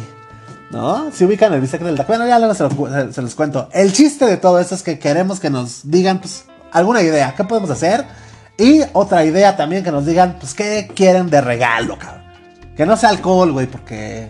[0.69, 1.11] ¿No?
[1.11, 2.19] Si ubican el bistec del taquero.
[2.19, 3.69] Bueno, ya luego se, se los cuento.
[3.71, 7.33] El chiste de todo esto es que queremos que nos digan, pues, alguna idea.
[7.35, 8.05] ¿Qué podemos hacer?
[8.61, 12.21] Y otra idea también que nos digan, pues, ¿qué quieren de regalo, cabrón?
[12.77, 14.29] Que no sea alcohol, güey, porque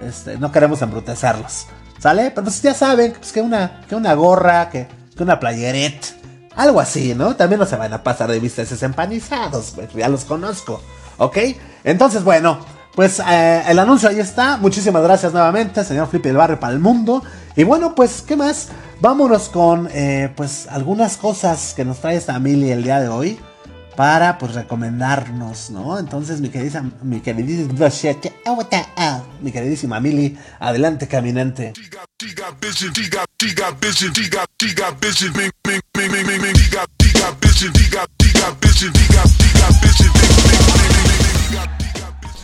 [0.00, 1.66] este, no queremos embrutecerlos.
[1.98, 2.30] ¿Sale?
[2.30, 4.86] Pero pues ya saben, pues que una, que una gorra, que,
[5.18, 6.14] una playeret
[6.54, 7.34] Algo así, ¿no?
[7.34, 10.80] También no se van a pasar de bisteces empanizados, pues ya los conozco.
[11.18, 11.38] ¿Ok?
[11.82, 12.60] Entonces, bueno,
[12.94, 14.58] pues eh, el anuncio ahí está.
[14.58, 17.20] Muchísimas gracias nuevamente, señor Flippy del Barrio para el mundo.
[17.56, 18.68] Y bueno, pues, ¿qué más?
[19.00, 23.40] Vámonos con, eh, pues, algunas cosas que nos trae esta Mili el día de hoy.
[23.96, 25.98] Para, pues, recomendarnos, ¿no?
[25.98, 27.88] Entonces, mi queridísima, mi queridísima,
[29.40, 31.72] mi queridísima Mili, adelante, caminante.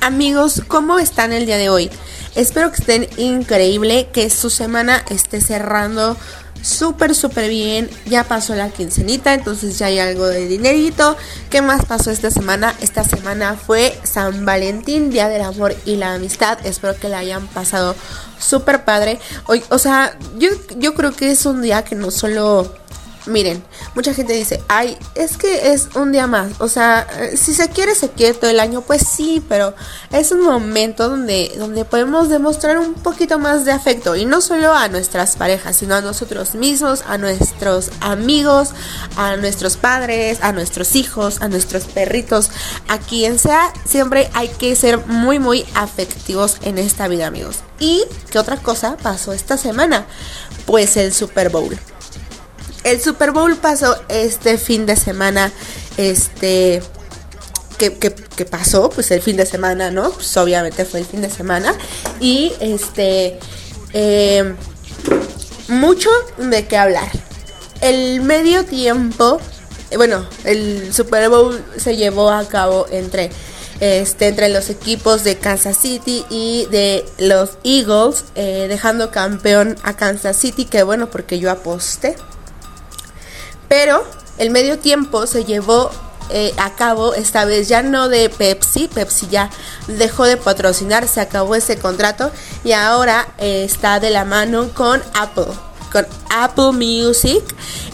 [0.00, 1.90] Amigos, ¿cómo están el día de hoy?
[2.34, 6.16] Espero que estén increíble, que su semana esté cerrando
[6.62, 7.90] súper, súper bien.
[8.06, 11.16] Ya pasó la quincenita, entonces ya hay algo de dinerito.
[11.50, 12.74] ¿Qué más pasó esta semana?
[12.80, 16.64] Esta semana fue San Valentín, Día del Amor y la Amistad.
[16.64, 17.94] Espero que la hayan pasado
[18.38, 19.18] súper padre.
[19.46, 22.72] Hoy, o sea, yo, yo creo que es un día que no solo
[23.26, 23.62] Miren,
[23.94, 26.60] mucha gente dice, ay, es que es un día más.
[26.60, 29.74] O sea, eh, si se quiere, se quiere todo el año, pues sí, pero
[30.10, 34.16] es un momento donde, donde podemos demostrar un poquito más de afecto.
[34.16, 38.70] Y no solo a nuestras parejas, sino a nosotros mismos, a nuestros amigos,
[39.16, 42.50] a nuestros padres, a nuestros hijos, a nuestros perritos,
[42.88, 43.72] a quien sea.
[43.84, 47.58] Siempre hay que ser muy, muy afectivos en esta vida, amigos.
[47.78, 50.06] ¿Y qué otra cosa pasó esta semana?
[50.66, 51.78] Pues el Super Bowl.
[52.84, 55.52] El Super Bowl pasó este fin de semana,
[55.96, 56.82] este,
[57.78, 60.10] que, pasó, pues el fin de semana, ¿no?
[60.10, 61.74] Pues obviamente fue el fin de semana.
[62.20, 63.38] Y este,
[63.92, 64.56] em,
[65.68, 67.10] mucho de qué hablar.
[67.80, 69.40] El medio tiempo,
[69.96, 73.30] bueno, el Super Bowl se llevó a cabo entre
[73.82, 79.96] este, entre los equipos de Kansas City y de los Eagles, eh, dejando campeón a
[79.96, 82.14] Kansas City, que bueno, porque yo aposté.
[83.72, 84.04] Pero
[84.36, 85.90] el medio tiempo se llevó
[86.28, 89.48] eh, a cabo, esta vez ya no de Pepsi, Pepsi ya
[89.86, 92.30] dejó de patrocinar, se acabó ese contrato
[92.64, 95.46] y ahora eh, está de la mano con Apple,
[95.90, 97.42] con Apple Music.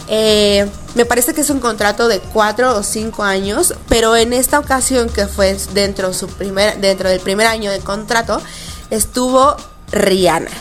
[0.09, 4.59] Eh, me parece que es un contrato de cuatro o cinco años, pero en esta
[4.59, 8.41] ocasión que fue dentro, su primer, dentro del primer año de contrato,
[8.89, 9.55] estuvo
[9.93, 10.51] Rihanna.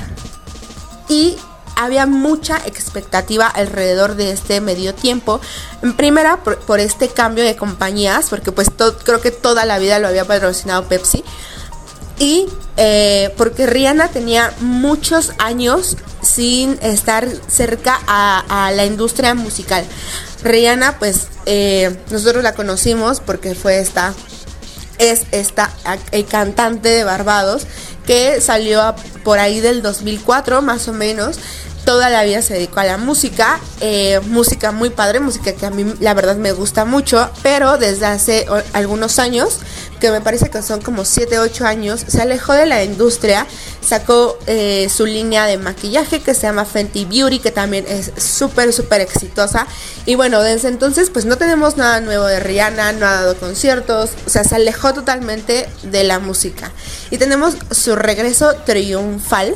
[1.08, 1.38] Y
[1.78, 5.40] había mucha expectativa alrededor de este medio tiempo.
[5.82, 8.68] En primera, por, este cambio de compañías, porque pues
[9.04, 11.24] creo que toda la vida lo había patrocinado Pepsi.
[12.18, 19.84] Y eh, porque Rihanna tenía muchos años sin estar cerca a, la industria musical.
[20.42, 24.14] Rihanna, pues eh, nosotros la conocimos porque fue esta,
[24.98, 25.70] es esta
[26.10, 27.66] el cantante de Barbados
[28.04, 31.38] que salió por ahí del 2004 más o menos
[31.88, 35.70] toda la vida se dedicó a la música, eh, música muy padre, música que a
[35.70, 39.60] mí la verdad me gusta mucho, pero desde hace algunos años,
[39.98, 43.46] que me parece que son como 7, 8 años, se alejó de la industria,
[43.80, 48.74] sacó eh, su línea de maquillaje que se llama Fenty Beauty, que también es súper,
[48.74, 49.66] súper exitosa.
[50.04, 54.10] Y bueno, desde entonces pues no tenemos nada nuevo de Rihanna, no ha dado conciertos,
[54.26, 56.70] o sea, se alejó totalmente de la música.
[57.10, 59.54] Y tenemos su regreso triunfal.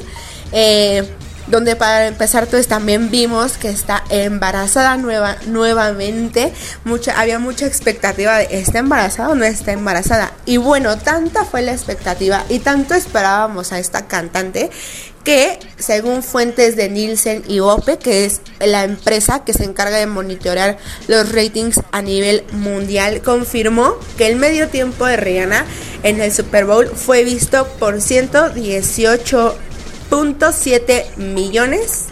[0.53, 1.07] Eh,
[1.47, 6.53] donde para empezar pues también vimos que está embarazada nueva, nuevamente,
[6.85, 10.33] mucha, había mucha expectativa de ¿está embarazada o no está embarazada?
[10.47, 14.71] Y bueno, tanta fue la expectativa y tanto esperábamos a esta cantante
[15.25, 20.07] que según fuentes de Nielsen y OPE, que es la empresa que se encarga de
[20.07, 25.65] monitorear los ratings a nivel mundial, confirmó que el medio tiempo de Rihanna
[26.03, 29.57] en el Super Bowl fue visto por 118
[30.53, 32.07] 7 millones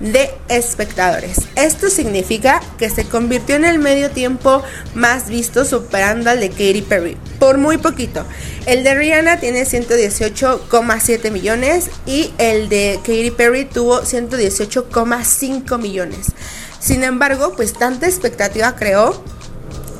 [0.00, 1.38] de espectadores.
[1.56, 4.62] Esto significa que se convirtió en el medio tiempo
[4.94, 8.24] más visto superando al de Katy Perry por muy poquito.
[8.66, 16.26] El de Rihanna tiene 118,7 millones y el de Katy Perry tuvo 118,5 millones.
[16.80, 19.24] Sin embargo, pues tanta expectativa creó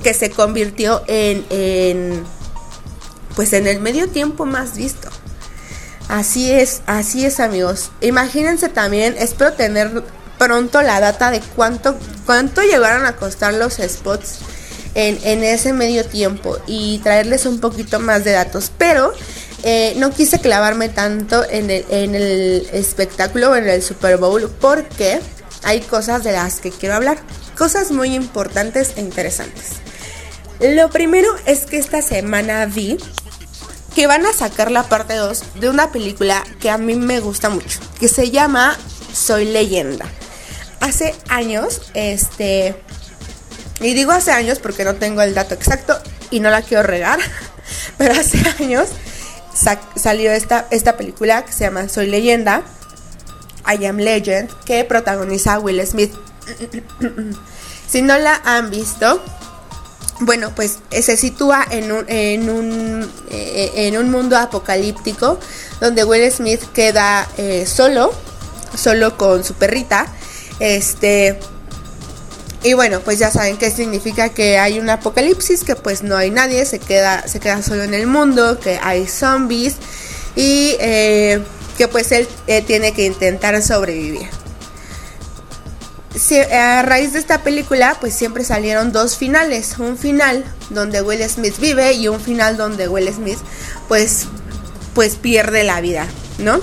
[0.03, 2.25] que se convirtió en, en
[3.37, 5.09] pues en el medio tiempo más visto.
[6.09, 7.91] Así es, así es amigos.
[8.01, 10.03] Imagínense también, espero tener
[10.39, 11.97] pronto la data de cuánto,
[12.27, 14.39] cuánto llegaron a costar los spots
[14.95, 18.73] en, ese medio tiempo y traerles un poquito más de datos.
[18.77, 19.13] Pero
[19.63, 25.21] eh, no quise clavarme tanto en el, en el espectáculo, en el Super Bowl, porque
[25.63, 27.19] hay cosas de las que quiero hablar.
[27.57, 29.83] Cosas muy importantes e interesantes.
[30.61, 32.99] Lo primero es que esta semana vi
[33.95, 37.49] que van a sacar la parte 2 de una película que a mí me gusta
[37.49, 38.77] mucho, que se llama
[39.13, 40.07] Soy leyenda.
[40.81, 42.75] Hace años, este,
[43.81, 45.99] Y digo hace años porque no tengo el dato exacto
[46.31, 47.19] y no la quiero regar,
[47.99, 48.89] pero hace años
[49.97, 52.63] salió esta, esta película que se llama Soy leyenda,
[53.67, 56.13] I Am Legend, que protagoniza Will Smith.
[57.89, 59.23] si no la han visto,
[60.25, 65.39] bueno, pues eh, se sitúa en un, en un, eh, en un mundo apocalíptico
[65.81, 68.13] donde Will Smith queda eh, solo,
[68.77, 70.07] solo con su perrita.
[70.61, 71.39] Este.
[72.63, 76.31] Y bueno, pues ya saben qué significa que hay un apocalipsis, que pues no hay
[76.31, 79.75] nadie, se queda, se queda solo en el mundo, que hay zombies
[80.37, 82.29] y que pues él
[82.65, 84.42] tiene que intentar sobrevivir
[86.53, 89.79] a raíz de esta película, pues siempre salieron dos finales.
[89.79, 93.39] Un final donde Will Smith vive y un final donde Will Smith,
[93.89, 94.27] pues,
[94.95, 96.07] pues pierde la vida,
[96.39, 96.61] ¿no?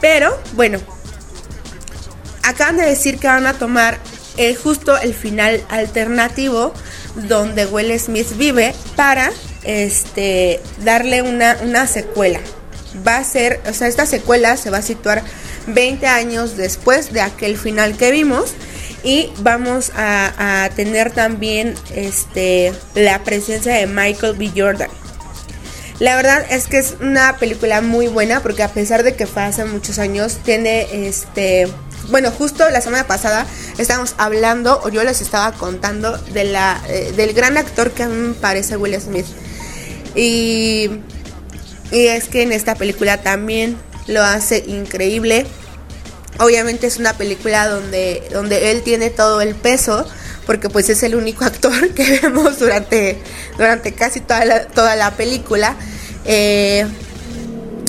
[0.00, 0.78] Pero, bueno,
[2.42, 3.98] acaban de decir que van a tomar
[4.36, 6.72] eh, justo el final alternativo
[7.28, 9.32] donde Will Smith vive para
[9.64, 12.40] este darle una, una secuela.
[13.06, 15.22] Va a ser, o sea, esta secuela se va a situar
[15.66, 18.54] 20 años después de aquel final que vimos
[19.02, 24.50] y vamos a, tener también este la presencia de Michael B.
[24.54, 24.90] Jordan.
[25.98, 29.42] La verdad es que es una película muy buena porque a pesar de que fue
[29.42, 31.68] hace muchos años, tiene este...
[32.10, 33.46] Bueno, justo la semana pasada
[33.78, 38.08] estábamos hablando, o yo les estaba contando, de la, eh, del gran actor que a
[38.08, 39.26] mí me parece Will Smith.
[40.14, 40.90] Y,
[41.90, 43.76] y es que en esta película también
[44.06, 45.46] lo hace increíble.
[46.38, 50.06] Obviamente es una película donde, donde él tiene todo el peso,
[50.44, 53.18] porque pues es el único actor que vemos durante,
[53.56, 55.76] durante casi toda la, toda la película.
[56.24, 56.86] Eh,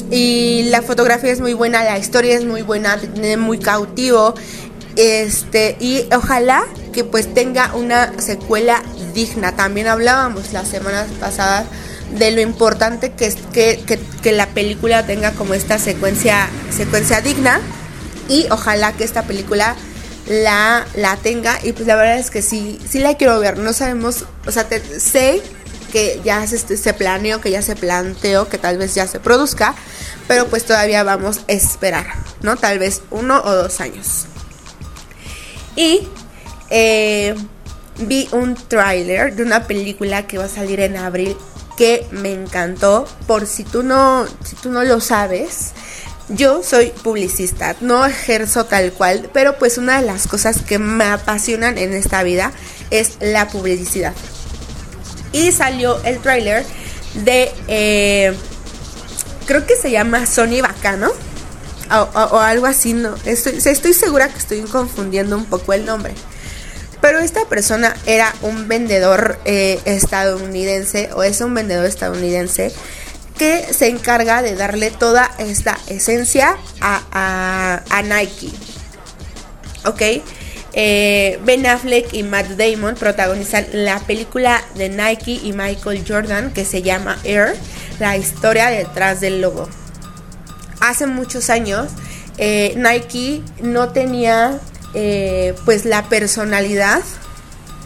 [0.10, 4.34] y la fotografía es muy buena, la historia es muy buena, tiene muy cautivo.
[4.96, 8.82] Este, y ojalá que pues tenga una secuela
[9.14, 9.56] digna.
[9.56, 11.66] También hablábamos las semanas pasadas
[12.18, 17.20] de lo importante que es que, que, que la película tenga como esta secuencia, secuencia
[17.20, 17.60] digna
[18.30, 19.76] y ojalá que esta película
[20.28, 23.74] la, la tenga y pues la verdad es que sí, sí la quiero ver, no
[23.74, 24.68] sabemos, o sea,
[25.00, 25.42] sé
[25.92, 29.74] que ya se, se planeó, que ya se planteó, que tal vez ya se produzca,
[30.28, 32.08] pero pues todavía vamos a esperar,
[32.42, 32.58] ¿no?
[32.58, 34.26] Tal vez uno o dos años.
[35.76, 36.08] Y
[36.70, 37.36] eh,
[38.00, 41.38] vi un tráiler de una película que va a salir en abril
[41.78, 43.08] que me encantó.
[43.28, 45.72] Por si tú no, si tú no lo sabes,
[46.30, 51.06] yo soy publicista, no ejerzo tal cual, pero pues una de las cosas que me
[51.06, 52.52] apasionan en esta vida
[52.92, 54.14] es la publicidad.
[55.32, 56.66] Y salió el trailer
[57.26, 58.34] de, eh,
[59.46, 61.12] creo que se llama Sony Bacano,
[61.90, 66.14] o, algo así, no, estoy, estoy segura que estoy confundiendo un poco el nombre.
[67.00, 72.74] Pero esta persona era un vendedor eh, estadounidense, o es un vendedor estadounidense,
[73.38, 78.52] que se encarga de darle toda esta esencia a, Nike.
[79.86, 80.02] ¿Ok?
[80.74, 86.66] Eh, ben Affleck y Matt Damon protagonizan la película de Nike y Michael Jordan que
[86.66, 87.56] se llama Air,
[88.00, 89.68] la historia detrás del logo.
[90.80, 91.90] Hace muchos años
[92.38, 94.60] eh, Nike no tenía
[94.94, 97.02] eh, pues la personalidad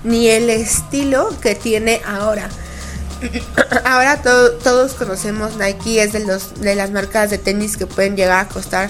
[0.04, 2.50] ni el estilo que tiene ahora.
[3.86, 8.46] ahora todos conocemos Nike, es de, los, de las marcas de tenis que pueden llegar
[8.46, 8.90] a costar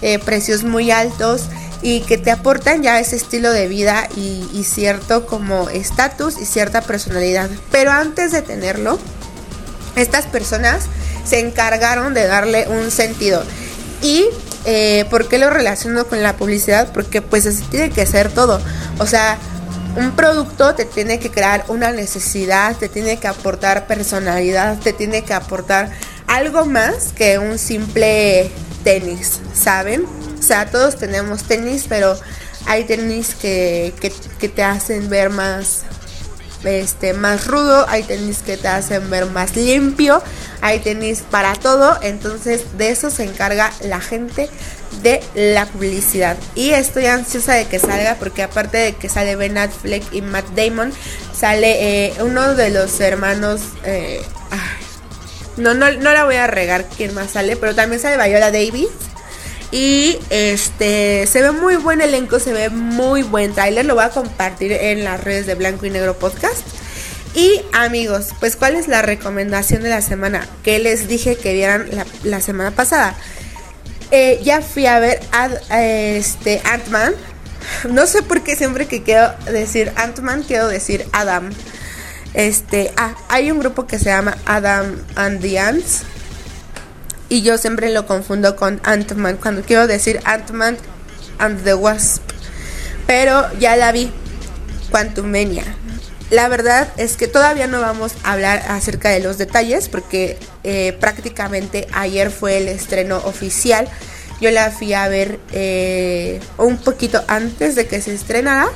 [0.00, 1.42] eh, precios muy altos
[1.82, 6.80] y que te aportan ya ese estilo de vida y, cierto como estatus y cierta
[6.82, 7.50] personalidad.
[7.70, 8.98] Pero antes de tenerlo,
[9.96, 10.84] estas personas
[11.24, 13.42] se encargaron de darle un sentido.
[14.00, 14.26] ¿Y
[14.64, 16.92] eh, por qué lo relaciono con la publicidad?
[16.92, 18.60] Porque pues así tiene que ser todo.
[18.98, 19.38] O sea,
[19.96, 25.22] un producto te tiene que crear una necesidad, te tiene que aportar personalidad, te tiene
[25.22, 25.90] que aportar
[26.26, 28.50] algo más que un simple
[28.84, 30.06] tenis, ¿saben?
[30.38, 32.16] O sea, todos tenemos tenis, pero
[32.66, 35.82] hay tenis que, que, te hacen ver más
[36.64, 40.22] este más rudo, hay tenis que te hacen ver más limpio,
[40.60, 44.48] hay tenis para todo, entonces de eso se encarga la gente
[45.02, 46.36] de la publicidad.
[46.54, 50.46] Y estoy ansiosa de que salga porque aparte de que sale Ben Affleck y Matt
[50.56, 50.92] Damon,
[51.34, 53.60] sale eh, uno de los hermanos...
[53.84, 54.22] Eh,
[55.56, 58.88] no, no, no la voy a regar quién más sale, pero también sale Viola Davis.
[59.70, 63.86] Y este se ve muy buen elenco, se ve muy buen trailer.
[63.86, 66.60] Lo voy a compartir en las redes de Blanco y Negro Podcast.
[67.34, 71.88] Y amigos, pues cuál es la recomendación de la semana que les dije que vieran
[71.90, 73.16] la, la semana pasada.
[74.14, 75.20] Eh, ya fui a ver
[75.70, 77.14] este Ant-Man
[77.88, 81.50] No sé por qué siempre que quiero decir Ant-Man quiero decir Adam.
[82.34, 86.02] Este, ah, hay un grupo que se llama Adam and the Ants.
[87.30, 90.76] Y yo siempre lo confundo con Ant-Man cuando quiero decir Ant-Man
[91.38, 92.22] and the Wasp.
[93.06, 94.12] Pero ya la vi.
[94.90, 95.64] Quantumania.
[96.32, 100.96] La verdad es que todavía no vamos a hablar acerca de los detalles porque eh,
[100.98, 103.86] prácticamente ayer fue el estreno oficial.
[104.40, 108.70] Yo la fui a ver eh, un poquito antes de que se estrenara.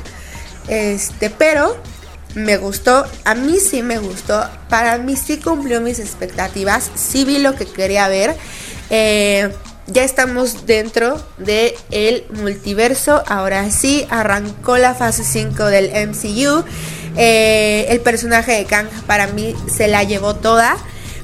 [0.69, 1.75] Este, pero
[2.35, 7.39] me gustó, a mí sí me gustó, para mí sí cumplió mis expectativas, sí vi
[7.39, 8.37] lo que quería ver.
[8.91, 9.51] Eh,
[9.87, 16.65] ya estamos dentro del el multiverso, ahora sí, arrancó la fase 5 del MCU.
[17.17, 20.77] Eh, el personaje de Kang para mí se la llevó toda.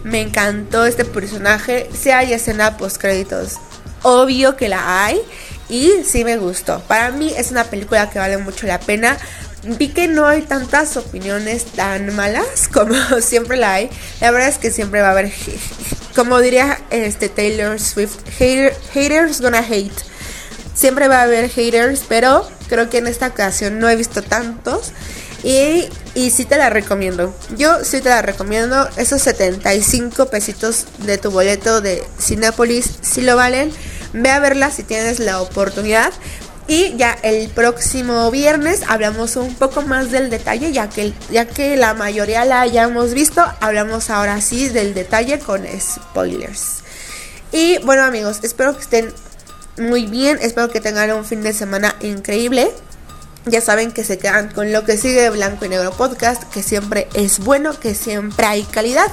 [0.04, 1.88] Me encantó este personaje.
[1.98, 3.58] Si hay escena post créditos,
[4.02, 5.20] obvio que la hay.
[5.68, 6.80] Y sí me gustó.
[6.80, 9.16] Para mí es una película que vale mucho la pena.
[9.64, 13.90] Vi que no hay tantas opiniones tan malas como siempre la hay.
[14.20, 15.32] La verdad es que siempre va a haber,
[16.16, 18.16] como diría este Taylor Swift,
[18.92, 19.92] haters gonna hate.
[20.74, 24.92] Siempre va a haber haters, pero creo que en esta ocasión no he visto tantos.
[25.42, 27.34] Y, y sí te la recomiendo.
[27.56, 28.88] Yo sí te la recomiendo.
[28.96, 33.72] Esos 75 pesitos de tu boleto de Cinépolis sí lo valen.
[34.12, 36.12] Ve a verla si tienes la oportunidad.
[36.68, 41.76] Y ya el próximo viernes hablamos un poco más del detalle, ya que, ya que
[41.76, 46.82] la mayoría la hayamos visto, hablamos ahora sí del detalle con spoilers.
[47.50, 49.12] Y bueno amigos, espero que estén
[49.76, 52.70] muy bien, espero que tengan un fin de semana increíble.
[53.46, 56.62] Ya saben que se quedan con lo que sigue de Blanco y Negro Podcast, que
[56.62, 59.10] siempre es bueno, que siempre hay calidad.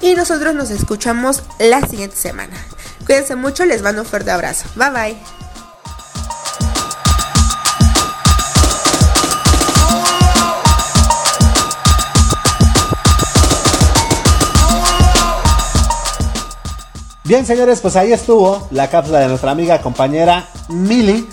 [0.00, 2.56] Y nosotros nos escuchamos la siguiente semana.
[3.04, 4.66] Cuídense mucho, les mando un fuerte abrazo.
[4.76, 5.16] Bye bye.
[17.24, 21.26] Bien, señores, pues ahí estuvo la cápsula de nuestra amiga compañera Millie.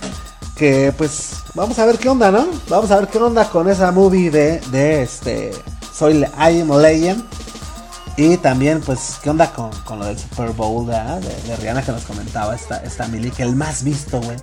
[0.55, 2.47] Que pues vamos a ver qué onda, ¿no?
[2.69, 5.51] Vamos a ver qué onda con esa movie de, de este.
[5.93, 7.23] Soy I am Legend.
[8.15, 11.91] Y también, pues, ¿qué onda con, con lo del Super Bowl de, de, Rihanna que
[11.91, 13.31] nos comentaba esta, esta Millie?
[13.31, 14.37] Que el más visto, güey.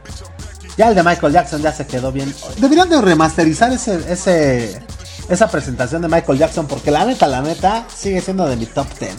[0.77, 2.35] Ya el de Michael Jackson ya se quedó bien.
[2.59, 4.83] Deberían de remasterizar ese, ese,
[5.29, 8.87] esa presentación de Michael Jackson porque la neta, la neta, sigue siendo de mi top
[8.99, 9.15] 10.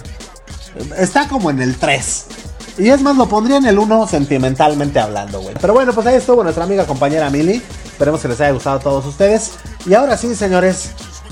[0.98, 2.26] Está como en el 3.
[2.78, 5.56] Y es más, lo pondría en el 1 sentimentalmente hablando, güey.
[5.60, 7.62] Pero bueno, pues ahí estuvo nuestra amiga compañera Milly.
[7.86, 9.52] Esperemos que les haya gustado a todos ustedes.
[9.86, 10.92] Y ahora sí, señores.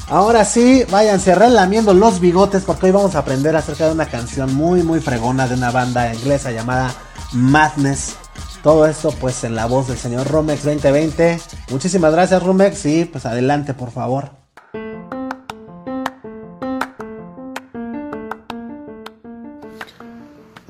[0.10, 4.56] Ahora sí, váyanse relamiendo los bigotes porque hoy vamos a aprender acerca de una canción
[4.56, 6.96] muy, muy fregona de una banda inglesa llamada
[7.32, 8.16] Madness.
[8.64, 11.40] Todo esto pues en la voz del señor Romex 2020.
[11.70, 14.39] Muchísimas gracias Romex y pues adelante por favor.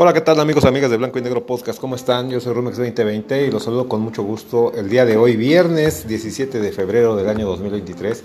[0.01, 1.77] Hola, ¿qué tal amigos, amigas de Blanco y Negro Podcast?
[1.77, 2.29] ¿Cómo están?
[2.29, 6.07] Yo soy Rumex 2020 y los saludo con mucho gusto el día de hoy, viernes
[6.07, 8.23] 17 de febrero del año 2023.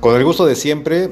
[0.00, 1.08] Con el gusto de siempre,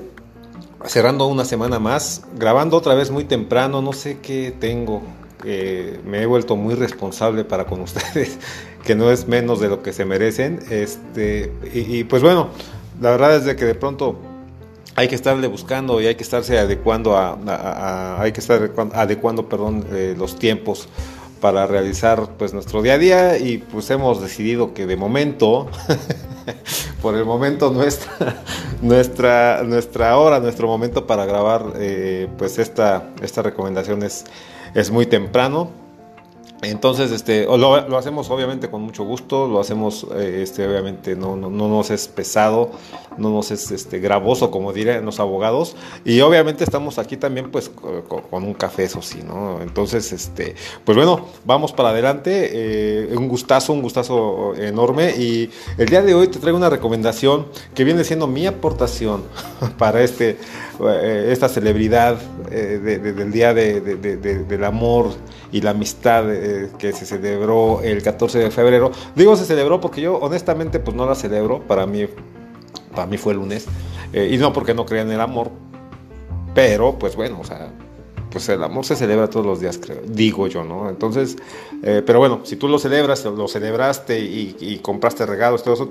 [0.85, 5.01] cerrando una semana más, grabando otra vez muy temprano, no sé qué tengo,
[5.43, 8.37] me he vuelto muy responsable para con ustedes,
[8.85, 10.61] que no es menos de lo que se merecen.
[10.68, 12.51] Este, y, y pues bueno,
[13.01, 14.30] la verdad es de que de pronto
[15.01, 19.86] hay que estarle buscando y hay que estarse adecuando a, hay que estar adecuando perdón
[19.92, 20.88] eh, los tiempos
[21.40, 25.68] para realizar pues nuestro día a día y pues hemos decidido que de momento
[27.03, 28.42] por el momento nuestra
[28.82, 34.24] nuestra nuestra hora nuestro momento para grabar eh, pues esta esta recomendación es,
[34.74, 35.70] es muy temprano
[36.62, 41.48] entonces, este, lo, hacemos obviamente con mucho gusto, lo hacemos, eh, este, obviamente no, no,
[41.48, 42.72] no, nos es pesado,
[43.16, 47.70] no nos es este, gravoso, como dirían los abogados, y obviamente estamos aquí también, pues,
[47.70, 49.62] con, un café, eso sí, ¿no?
[49.62, 50.54] Entonces, este,
[50.84, 56.14] pues bueno, vamos para adelante, eh, un gustazo, un gustazo enorme, y el día de
[56.14, 59.22] hoy te traigo una recomendación que viene siendo mi aportación
[59.78, 60.36] para este,
[60.89, 62.18] eh, esta celebridad
[62.51, 65.11] del Día del Amor
[65.53, 66.24] y la Amistad
[66.78, 68.91] que se celebró el 14 de febrero.
[69.14, 72.07] Digo se celebró porque yo honestamente pues no la celebro, para mí,
[72.95, 73.66] para mí fue lunes,
[74.12, 75.51] eh, y no porque no creía en el amor,
[76.55, 77.70] pero pues bueno, o sea,
[78.31, 80.89] pues el amor se celebra todos los días, creo, digo yo, ¿no?
[80.89, 81.37] Entonces,
[81.83, 85.91] eh, pero bueno, si tú lo celebras, lo celebraste y, compraste regalos, todo eso,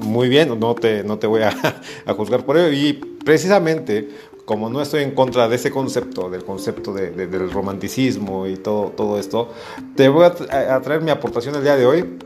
[0.00, 1.50] muy bien, no te, no te voy a,
[2.06, 2.72] a juzgar por ello.
[2.72, 2.92] Y
[3.24, 4.08] precisamente
[4.50, 9.16] como no estoy en contra de ese concepto, del concepto del romanticismo y todo, todo
[9.16, 9.50] esto,
[9.94, 12.18] te voy a, traer mi aportación el día de hoy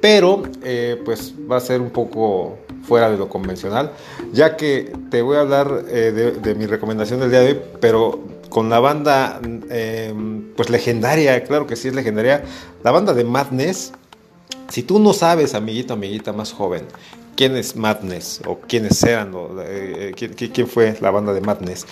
[0.00, 3.90] pero eh, pues va a ser un poco fuera de lo convencional,
[4.32, 8.20] ya que te voy a hablar eh, de, mi recomendación del día de hoy, pero
[8.48, 12.44] con la banda em, pues legendaria, claro que sí es legendaria,
[12.84, 13.90] la banda de Madness.
[14.68, 16.82] Si tú no sabes, amiguito, amiguita más joven,
[17.36, 19.32] quién es Madness o quiénes eran,
[19.64, 21.86] eh, quién, quién, fue la banda de Madness,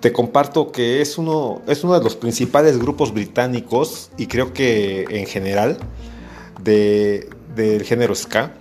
[0.00, 5.06] te comparto que es uno, es uno de los principales grupos británicos y creo que
[5.08, 5.78] en general
[6.62, 8.52] de, del género ska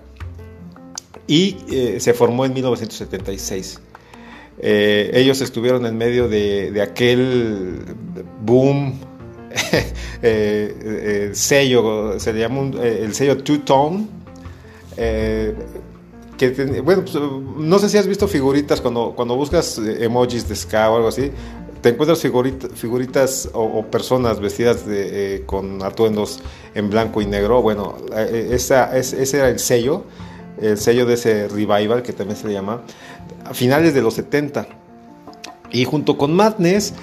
[1.28, 3.80] y eh, se formó en 1976.
[4.60, 7.80] Eh, ellos estuvieron en medio de, aquel
[8.42, 9.00] boom,
[10.22, 14.08] eh, sello, se le llama el sello Two Tone.
[16.84, 17.16] Bueno, pues,
[17.58, 21.32] no sé si has visto figuritas cuando, cuando buscas emojis de ska o algo así,
[21.82, 26.40] te encuentras figuritas o, personas vestidas de, con atuendos
[26.76, 27.62] en blanco y negro.
[27.62, 30.06] Bueno, esa, ese era el sello
[30.62, 32.82] el sello de ese revival que también se le llama,
[33.46, 34.68] a finales de los 70.
[35.72, 36.94] Y junto con Madness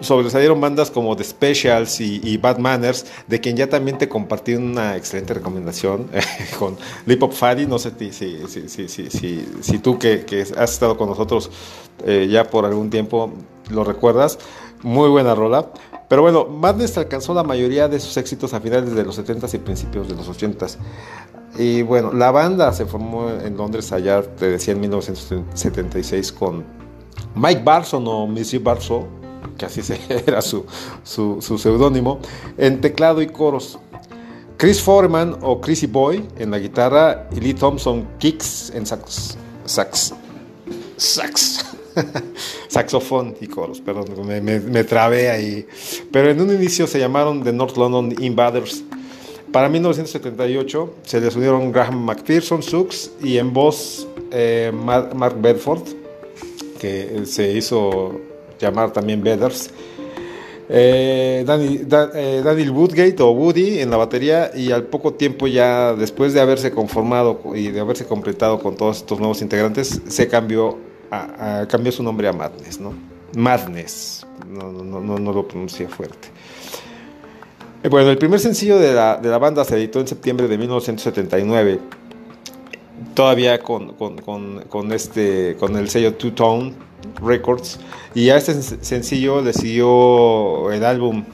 [0.00, 4.96] sobresalieron bandas como The Specials y, Bad Manners, de quien ya también te compartí una
[4.96, 6.08] excelente recomendación
[6.58, 6.76] con
[7.06, 7.66] Lip Hop Fatty.
[7.66, 10.24] No sé si, si, si, si tú que,
[10.56, 11.50] has estado con nosotros
[12.04, 13.32] eh, ya por algún tiempo
[13.70, 14.38] lo recuerdas.
[14.82, 15.70] Muy buena rola.
[16.08, 19.58] Pero bueno, Madness alcanzó la mayoría de sus éxitos a finales de los 70s y
[19.58, 20.76] principios de los 80s.
[21.56, 26.64] Y bueno, la banda se formó en Londres allá, te decía, en 1976 con
[27.34, 29.19] Mike Barson o Missy Barson,
[29.58, 30.66] que así era su,
[31.02, 32.20] su, seudónimo,
[32.56, 33.78] en teclado y coros.
[34.56, 39.36] Chris Foreman o Chrissy Boy en la guitarra y Lee Thompson kicks en sax.
[39.64, 40.14] Sax.
[40.96, 41.64] Sax.
[42.68, 45.66] Saxofón y coros, perdón, me, me, me trabé ahí.
[46.12, 48.84] Pero en un inicio se llamaron The North London Invaders
[49.52, 55.82] para 1978 se les unieron Graham McPherson, Sux y en voz eh, Mark Bedford,
[56.78, 58.20] que se hizo
[58.60, 59.70] llamar también Beders.
[60.72, 66.32] Eh, eh, Daniel Woodgate o Woody en la batería y al poco tiempo ya después
[66.32, 70.78] de haberse conformado y de haberse completado con todos estos nuevos integrantes se cambió
[71.10, 72.94] a, cambió su nombre a Madness, ¿no?
[73.36, 76.28] Madness, no, lo pronuncié fuerte.
[77.82, 80.56] Eh, bueno, el primer sencillo de la, de la, banda se editó en septiembre de
[80.56, 81.80] 1979,
[83.14, 84.20] todavía con, con,
[84.68, 86.89] con este, con el sello Two Tone
[87.22, 87.78] Records,
[88.14, 91.24] y a este sencillo le siguió el álbum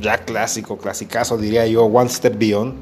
[0.00, 2.74] ya clásico, clasicazo diría yo, One Step Beyond,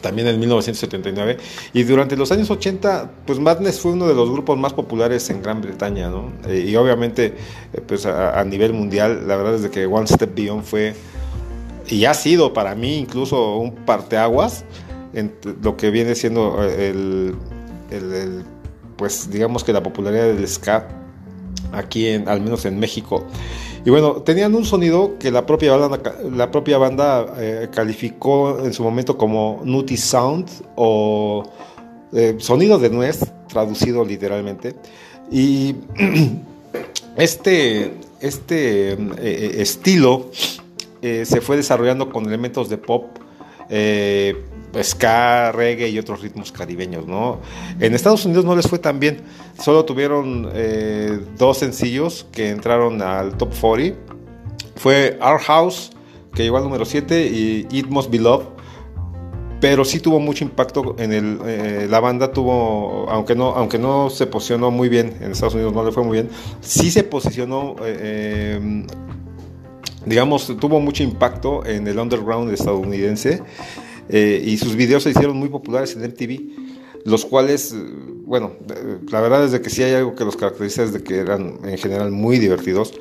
[0.00, 1.38] también en 1979,
[1.72, 5.42] y durante los años 80, pues Madness fue uno de los grupos más populares en
[5.42, 6.30] Gran Bretaña, ¿no?
[6.46, 7.34] Eh, y obviamente,
[7.72, 10.94] eh, pues a, a nivel mundial, la verdad es de que One Step Beyond fue
[11.88, 14.64] y ha sido para mí incluso un parteaguas
[15.14, 16.88] en lo que viene siendo eh,
[17.90, 18.44] el,
[18.96, 20.88] pues digamos que la popularidad del ska
[21.72, 23.24] aquí en, al menos en México.
[23.84, 26.00] Y bueno, tenían un sonido que la propia banda,
[26.34, 31.44] la propia banda eh, calificó en su momento como Nutty Sound o
[32.12, 34.74] eh, sonido de nuez, traducido literalmente.
[35.30, 35.76] Y
[37.16, 40.30] este, este estilo
[41.00, 43.04] eh, se fue desarrollando con elementos de pop,
[44.82, 47.06] ska, reggae y otros ritmos caribeños.
[47.06, 47.40] ¿no?
[47.80, 49.22] En Estados Unidos no les fue tan bien,
[49.62, 53.98] solo tuvieron eh, dos sencillos que entraron al top 40.
[54.76, 55.92] Fue Our House,
[56.34, 58.44] que llegó al número 7, y It Must Be Love.
[59.58, 64.26] Pero sí tuvo mucho impacto en el, la banda tuvo, aunque no, aunque no se
[64.26, 66.28] posicionó muy bien en Estados Unidos, no le fue muy bien,
[66.60, 67.74] sí se posicionó
[70.06, 73.42] digamos, tuvo mucho impacto en el underground estadounidense
[74.08, 77.76] eh, y sus videos se hicieron muy populares en MTV, los cuales, eh,
[78.24, 81.02] bueno, eh, la verdad es de que sí hay algo que los caracteriza es de
[81.02, 82.94] que eran en general muy divertidos.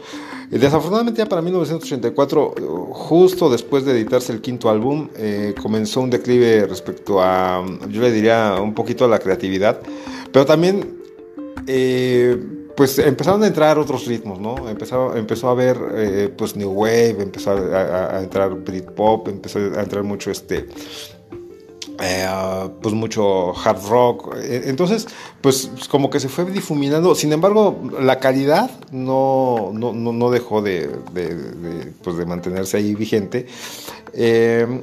[0.49, 2.55] Desafortunadamente ya para 1984,
[2.91, 5.09] justo después de editarse el quinto álbum,
[5.59, 9.81] comenzó un declive respecto a, yo le diría, un poquito a la creatividad,
[10.31, 11.01] pero también
[12.75, 14.69] pues empezaron a entrar otros ritmos, ¿no?
[14.69, 20.03] Empezó, empezó a ver, eh, pues, New Wave, empezó a, entrar Britpop, empezó a entrar
[20.03, 20.67] mucho este...
[22.01, 22.27] Eh,
[22.81, 24.35] pues mucho hard rock.
[24.35, 25.07] E, entonces
[25.39, 27.15] pues como que se fue difuminando.
[27.15, 30.89] Sin embargo la calidad no, no, no dejó de,
[32.03, 33.47] pues de, mantenerse ahí vigente.
[34.11, 34.81] Eh,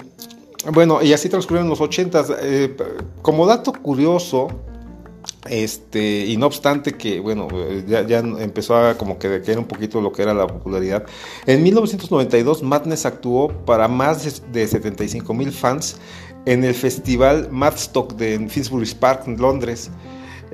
[0.72, 2.32] bueno y así transcurrieron los ochentas.
[3.20, 4.48] Como dato curioso
[5.48, 7.48] este, y no obstante que, bueno,
[7.86, 11.04] ya, empezó a como que decaer un poquito lo que era la popularidad.
[11.46, 15.96] En 1992 Madness actuó para más de 75 mil fans
[16.46, 19.90] en el festival Madstock de Finsbury Park en Londres.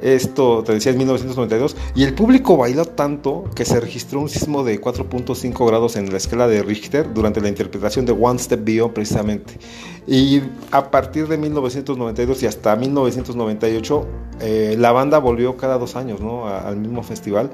[0.02, 1.76] Esto, te decía, en 1992.
[1.94, 6.16] Y el público bailó tanto que se registró un sismo de 4.5 grados en la
[6.16, 9.58] escala de Richter durante la interpretación de One Step Beyond precisamente.
[10.06, 10.40] Y
[10.70, 14.06] a partir de 1992 y hasta 1998,
[14.40, 16.48] eh, la banda volvió cada dos años ¿no?
[16.48, 17.50] al mismo festival.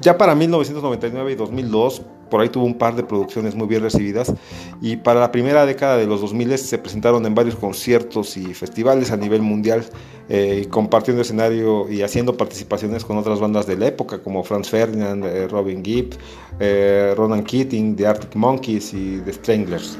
[0.00, 4.32] Ya para 1999 y 2002 por ahí tuvo un par de producciones muy bien recibidas
[4.80, 9.10] y para la primera década de los 2000 se presentaron en varios conciertos y festivales
[9.10, 9.84] a nivel mundial
[10.30, 15.24] eh, compartiendo escenario y haciendo participaciones con otras bandas de la época como Franz Ferdinand,
[15.24, 16.16] eh, Robin Gibb,
[16.60, 19.96] eh, Ronan Keating, The Arctic Monkeys y The Stranglers.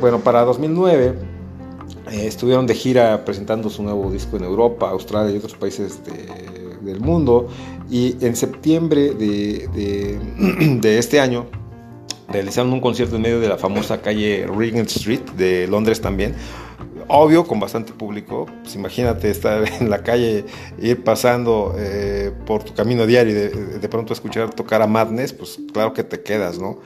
[0.00, 1.14] bueno, para 2009
[2.10, 6.00] estuvieron de gira presentando su nuevo disco en Europa, Australia y otros países
[6.82, 7.48] del mundo
[7.90, 11.44] y en septiembre de, este año
[12.28, 16.34] realizaron un concierto en medio de la famosa calle Regent Street de Londres también.
[17.08, 18.46] Obvio, con bastante público.
[18.62, 20.44] Pues imagínate estar en la calle,
[20.80, 25.32] ir pasando eh, por tu camino diario y de, de, pronto escuchar tocar a Madness,
[25.32, 26.78] pues claro que te quedas, ¿no?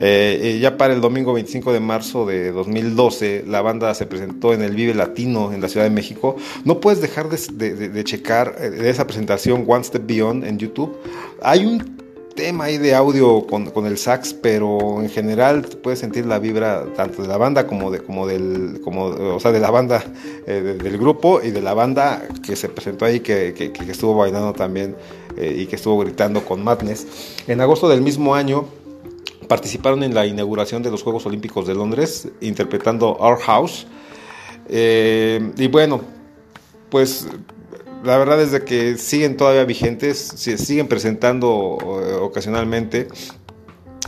[0.00, 4.62] Eh, ya para el domingo 25 de marzo de 2012, la banda se presentó en
[4.62, 6.36] el Vive Latino en la Ciudad de México.
[6.64, 10.96] No puedes dejar de, checar eh, esa presentación One Step Beyond en YouTube.
[11.42, 11.97] Hay un
[12.38, 17.22] tema ahí de audio con, el sax, pero en general puedes sentir la vibra tanto
[17.22, 20.04] de la banda como de como del como o sea de la banda
[20.46, 24.52] eh, del grupo y de la banda que se presentó ahí que, que, estuvo bailando
[24.52, 24.94] también
[25.36, 27.06] y que estuvo gritando con Madness.
[27.48, 28.66] En agosto del mismo año
[29.48, 33.88] participaron en la inauguración de los Juegos Olímpicos de Londres, interpretando Our House.
[34.68, 36.02] Eh, y bueno,
[36.88, 37.26] pues
[38.04, 41.50] la verdad es de que siguen todavía vigentes, siguen presentando
[42.22, 43.08] ocasionalmente.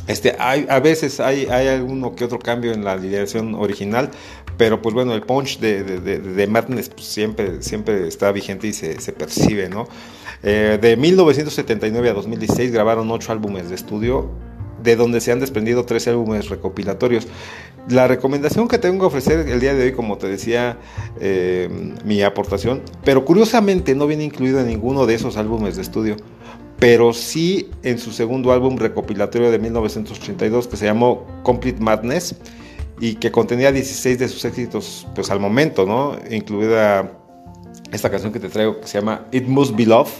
[0.07, 4.11] Este, hay, a veces hay, hay alguno que otro cambio en la alineación original,
[4.57, 9.01] pero pues bueno, el punch de, de, Madness pues, siempre, siempre está vigente y se,
[9.01, 9.87] se percibe, ¿no?
[10.43, 14.31] Eh, de 1979 a 2016 grabaron ocho álbumes de estudio,
[14.83, 17.29] de donde se han desprendido tres álbumes recopilatorios.
[17.89, 20.79] La recomendación que tengo que ofrecer el día de hoy, como te decía,
[21.21, 21.69] eh,
[22.05, 26.17] mi aportación, pero curiosamente no viene incluido en ninguno de esos álbumes de estudio,
[26.79, 32.37] pero sí en su segundo álbum recopilatorio de 1982 que se llamó Complete Madness
[33.01, 36.17] y que contenía 16 de sus éxitos pues al momento, ¿no?
[36.31, 37.13] Incluida
[37.93, 40.11] esta canción que te traigo que se llama It Must Be Love,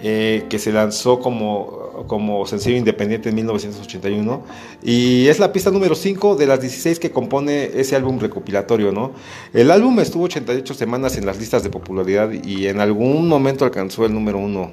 [0.00, 4.42] eh, que se lanzó como como sencillo independiente en 1981
[4.82, 9.12] y es la pista número 5 de las 16 que compone ese álbum recopilatorio, ¿no?
[9.52, 14.04] El álbum estuvo 88 semanas en las listas de popularidad y en algún momento alcanzó
[14.04, 14.72] el número 1.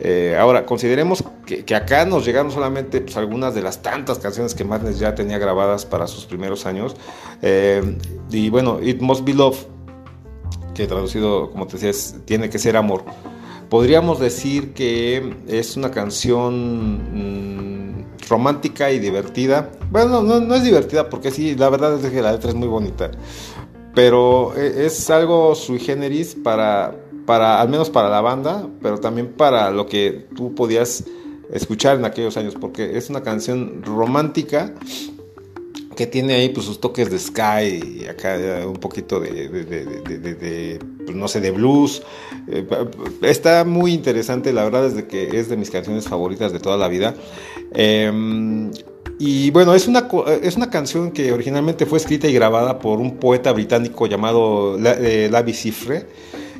[0.00, 4.64] Eh, ahora, consideremos que, acá nos llegaron solamente pues, algunas de las tantas canciones que
[4.64, 6.96] Madness ya tenía grabadas para sus primeros años.
[7.42, 7.96] Eh,
[8.30, 9.66] y bueno, It Must Be Love,
[10.74, 13.04] que traducido, como te decía, tiene que ser amor
[13.68, 17.94] podríamos decir que es una canción mm,
[18.28, 19.70] romántica y divertida.
[19.90, 23.10] Bueno, no, es divertida porque sí, la verdad es que la letra es muy bonita.
[23.94, 26.94] Pero e, es algo sui generis para,
[27.26, 31.04] para, al menos para la banda, pero también para lo que tú podías
[31.52, 34.74] escuchar en aquellos años, porque es una canción romántica
[35.94, 38.36] que tiene ahí pues sus toques de sky y acá
[38.66, 42.02] un poquito de, pues, no sé, de blues.
[42.48, 42.66] Eh,
[43.22, 46.76] está muy interesante, la verdad es de que es de mis canciones favoritas de toda
[46.76, 47.14] la vida.
[47.72, 48.70] Em,
[49.18, 50.08] y bueno, es una,
[50.42, 55.28] es una canción que originalmente fue escrita y grabada por un poeta británico llamado eh,
[55.30, 56.06] Lavi Cifre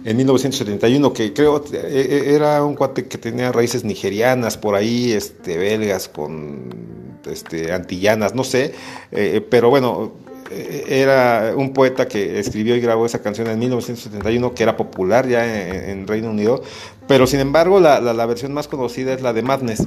[0.05, 5.13] en 1971, que creo e, e, era un cuate que tenía raíces nigerianas por ahí,
[5.13, 8.75] este, belgas con este, antillanas, no sé,
[9.13, 10.13] eh, pero bueno,
[10.51, 15.27] eh, era un poeta que escribió y grabó esa canción en 1971 que era popular
[15.27, 16.63] ya en, Reino Unido,
[17.09, 19.87] pero sin embargo la, versión más conocida es la de Madness.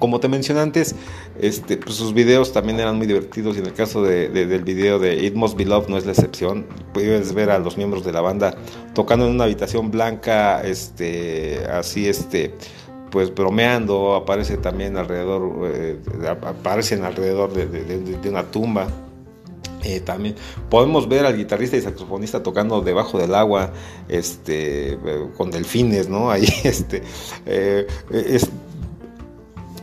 [0.00, 0.94] Como te mencioné antes,
[1.38, 5.14] este, pues sus videos también eran muy divertidos y en el caso del video de
[5.24, 6.66] It Must Be Love no es la excepción.
[6.94, 8.56] Puedes ver a los miembros de la banda
[8.94, 12.54] tocando en una habitación blanca, este, así, este,
[13.10, 15.98] pues bromeando, aparece también alrededor, eh,
[16.46, 18.88] aparecen alrededor de, una tumba.
[19.82, 20.34] Eh, también
[20.68, 23.72] podemos ver al guitarrista y saxofonista tocando debajo del agua,
[24.08, 24.98] este, eh,
[25.36, 26.30] con delfines, ¿no?
[26.30, 27.02] Ahí, este,
[27.46, 28.50] es,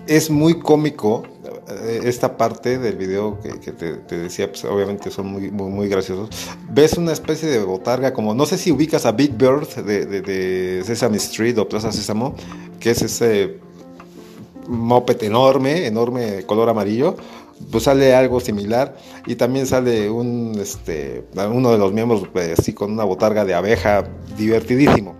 [0.08, 1.24] es muy cómico
[1.70, 6.30] eh, esta parte del video que, te, decía, pues obviamente son muy, muy, graciosos.
[6.70, 10.84] Ves una especie de botarga, como no sé si ubicas a Big Bird de, de,
[10.86, 12.36] Sesame Street o Plaza Sésamo,
[12.80, 13.58] que es ese
[14.68, 17.16] moped enorme, enorme color amarillo.
[17.72, 18.95] pues sale algo similar
[19.26, 23.55] y también sale un este uno de los miembros pues, así con una botarga de
[23.55, 24.03] abeja
[24.38, 25.16] divertidísimo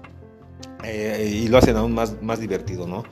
[0.84, 3.04] eh, y lo hacen aún más, más divertido no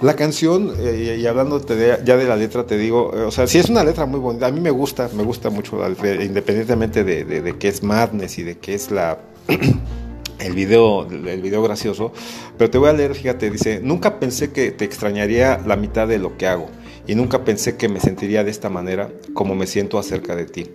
[0.00, 3.70] la canción, eh, y hablando ya de la letra, te digo, o sea, sí es
[3.70, 7.68] una letra muy bonita, a mí me gusta, me gusta mucho, independientemente de, de que
[7.68, 9.18] es Madness y de que es la
[10.38, 12.12] el video, el video gracioso,
[12.58, 16.18] pero te voy a leer, fíjate, dice, nunca pensé que te extrañaría la mitad de
[16.18, 16.68] lo que hago
[17.06, 20.66] y nunca pensé que me sentiría de esta manera como me siento acerca de ti.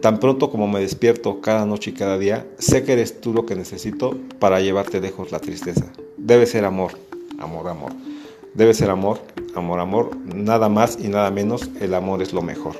[0.00, 3.44] Tan pronto como me despierto cada noche y cada día, sé que eres tú lo
[3.44, 5.86] que necesito para llevarte lejos la tristeza.
[6.16, 6.92] Debe ser amor,
[7.38, 7.92] amor, amor.
[8.54, 9.20] Debe ser amor,
[9.54, 10.10] amor, amor.
[10.34, 12.74] Nada más y nada menos, el amor es lo mejor.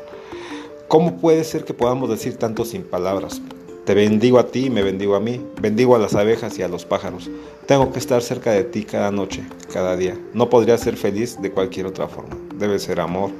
[0.88, 3.40] ¿Cómo puede ser que podamos decir tanto sin palabras?
[3.84, 5.40] Te bendigo a ti y me bendigo a mí.
[5.60, 7.30] Bendigo a las abejas y a los pájaros.
[7.66, 10.18] Tengo que estar cerca de ti cada noche, cada día.
[10.34, 12.36] No podría ser feliz de cualquier otra forma.
[12.56, 13.30] Debe ser amor,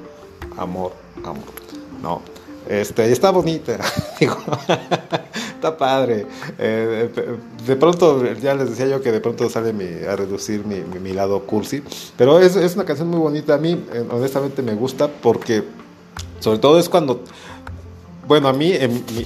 [0.56, 0.92] amor,
[1.24, 1.44] amor.
[2.00, 2.22] No,
[2.68, 3.78] este, está bonita.
[5.60, 6.26] está padre.
[6.58, 7.10] Eh,
[7.66, 9.74] de, pronto, ya les decía yo que de pronto sale
[10.08, 11.82] a reducir mi, lado cursi.
[12.16, 13.54] Pero es, es, una canción muy bonita.
[13.54, 15.62] A mí, eh, honestamente, me gusta porque,
[16.40, 17.22] sobre todo, es cuando
[18.26, 18.74] bueno, a mí,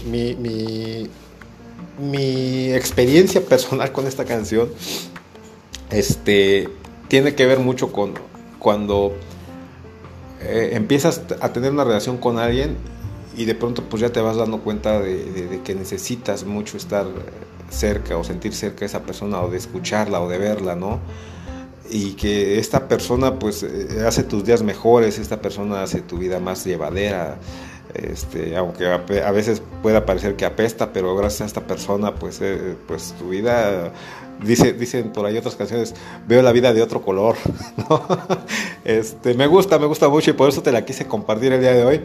[0.06, 1.10] mi, mi,
[1.98, 4.70] mi, experiencia personal con esta canción
[5.90, 6.70] este,
[7.08, 8.14] tiene que ver mucho con
[8.58, 9.12] cuando
[10.40, 12.78] eh, empiezas a tener una relación con alguien
[13.36, 17.06] y de pronto pues ya te vas dando cuenta de, que necesitas mucho estar
[17.70, 21.00] cerca o sentir cerca a esa persona o de escucharla o de verla, ¿no?
[21.90, 26.40] Y que esta persona pues eh, hace tus días mejores, esta persona hace tu vida
[26.40, 27.38] más llevadera,
[27.94, 32.76] este, aunque a, veces pueda parecer que apesta, pero gracias a esta persona, pues, eh,
[32.86, 33.92] pues tu vida,
[34.42, 35.94] dice, dicen por ahí otras canciones,
[36.26, 37.36] veo la vida de otro color,
[38.84, 41.72] Este, me gusta, me gusta mucho y por eso te la quise compartir el día
[41.72, 42.00] de hoy.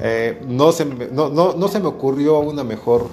[0.00, 3.08] Eh, no, se, no, no, se me ocurrió una mejor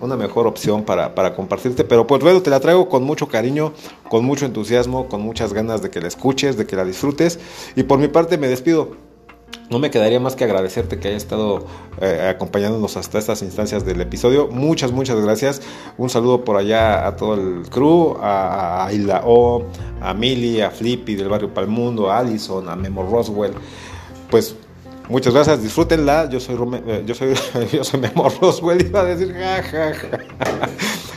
[0.00, 3.72] una mejor opción para, para, compartirte, pero pues bueno, te la traigo con mucho cariño,
[4.08, 7.38] con mucho entusiasmo, con muchas ganas de que la escuches, de que la disfrutes.
[7.76, 8.96] Y por mi parte me despido
[9.72, 11.66] no me quedaría más que agradecerte que haya estado
[12.00, 14.48] eh, acompañándonos hasta estas instancias del episodio.
[14.48, 15.62] Muchas, muchas gracias.
[15.96, 19.64] Un saludo por allá a todo el crew, a, a Hilda O,
[20.00, 23.54] a Milly, a Flippy del barrio Palmundo, a Allison, a Memo Roswell.
[24.30, 24.54] Pues
[25.08, 26.28] muchas gracias, disfrútenla.
[26.28, 27.34] Yo soy, eh, yo soy,
[27.72, 30.08] yo soy Memo Roswell, iba a decir jajaja.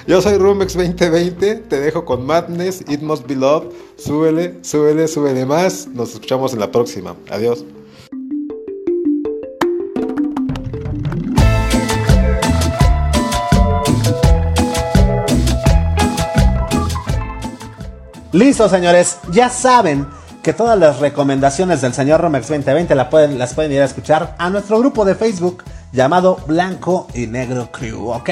[0.07, 3.73] Yo soy Rumex 2020, te dejo con Madness, It Must Be Love.
[3.97, 5.87] Súbele, súbele, súbele más.
[5.87, 7.15] Nos escuchamos en la próxima.
[7.31, 7.65] Adiós.
[18.35, 19.19] Listo, señores.
[19.31, 20.05] Ya saben
[20.43, 24.35] que todas las recomendaciones del señor Romex 2020 las pueden, las pueden ir a escuchar
[24.37, 25.63] a nuestro grupo de Facebook
[25.93, 28.29] llamado Blanco y Negro Crew, ¿ok?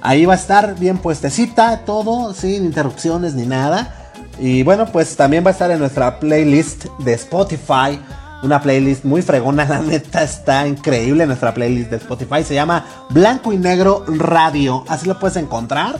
[0.00, 4.10] Ahí va a estar bien puestecita, todo, sin interrupciones ni nada.
[4.38, 8.00] Y bueno, pues también va a estar en nuestra playlist de Spotify.
[8.42, 12.42] Una playlist muy fregona, la neta está increíble nuestra playlist de Spotify.
[12.42, 14.82] Se llama Blanco y Negro Radio.
[14.88, 15.96] Así lo puedes encontrar.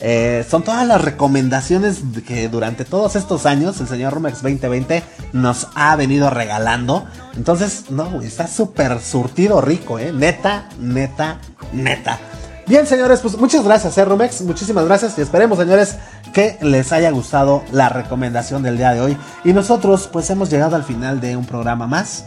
[0.00, 5.68] Eh, son todas las recomendaciones que durante todos estos años el señor Rumex 2020 nos
[5.74, 7.06] ha venido regalando.
[7.36, 10.12] Entonces, no, está súper surtido rico, ¿eh?
[10.12, 11.38] Neta, neta,
[11.72, 12.18] neta.
[12.66, 14.42] Bien, señores, pues muchas gracias, ¿eh, Rumex?
[14.42, 15.96] Muchísimas gracias y esperemos, señores,
[16.34, 19.16] que les haya gustado la recomendación del día de hoy.
[19.42, 22.26] Y nosotros, pues hemos llegado al final de un programa más.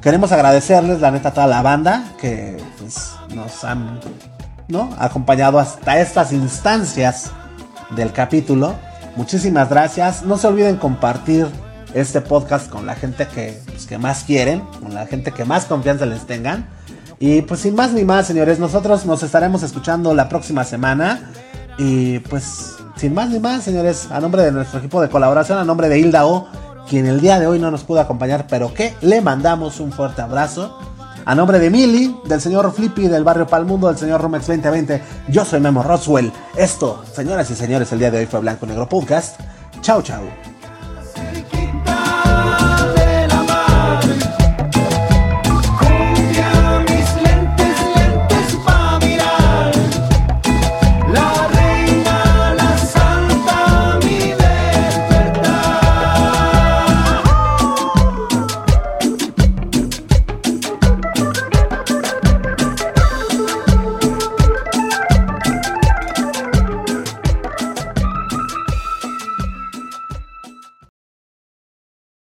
[0.00, 3.98] Queremos agradecerles, la neta, a toda la banda que pues, nos han
[4.68, 4.90] ¿no?
[4.98, 7.30] Acompañado hasta estas instancias
[7.90, 8.74] del capítulo.
[9.16, 10.24] Muchísimas gracias.
[10.24, 11.46] No se olviden compartir
[11.94, 15.64] este podcast con la gente que, pues, que más quieren, con la gente que más
[15.66, 16.68] confianza les tengan.
[17.20, 21.30] Y pues sin más ni más, señores, nosotros nos estaremos escuchando la próxima semana.
[21.78, 25.64] Y pues sin más ni más, señores, a nombre de nuestro equipo de colaboración, a
[25.64, 26.48] nombre de Hilda O,
[26.88, 30.22] quien el día de hoy no nos pudo acompañar, pero que le mandamos un fuerte
[30.22, 30.78] abrazo.
[31.26, 35.44] A nombre de Mili, del señor Flippy, del barrio Palmundo, del señor Romex 2020, yo
[35.44, 36.30] soy Memo Roswell.
[36.54, 39.40] Esto, señoras y señores, el día de hoy fue Blanco Negro Podcast.
[39.80, 40.53] Chao, chao.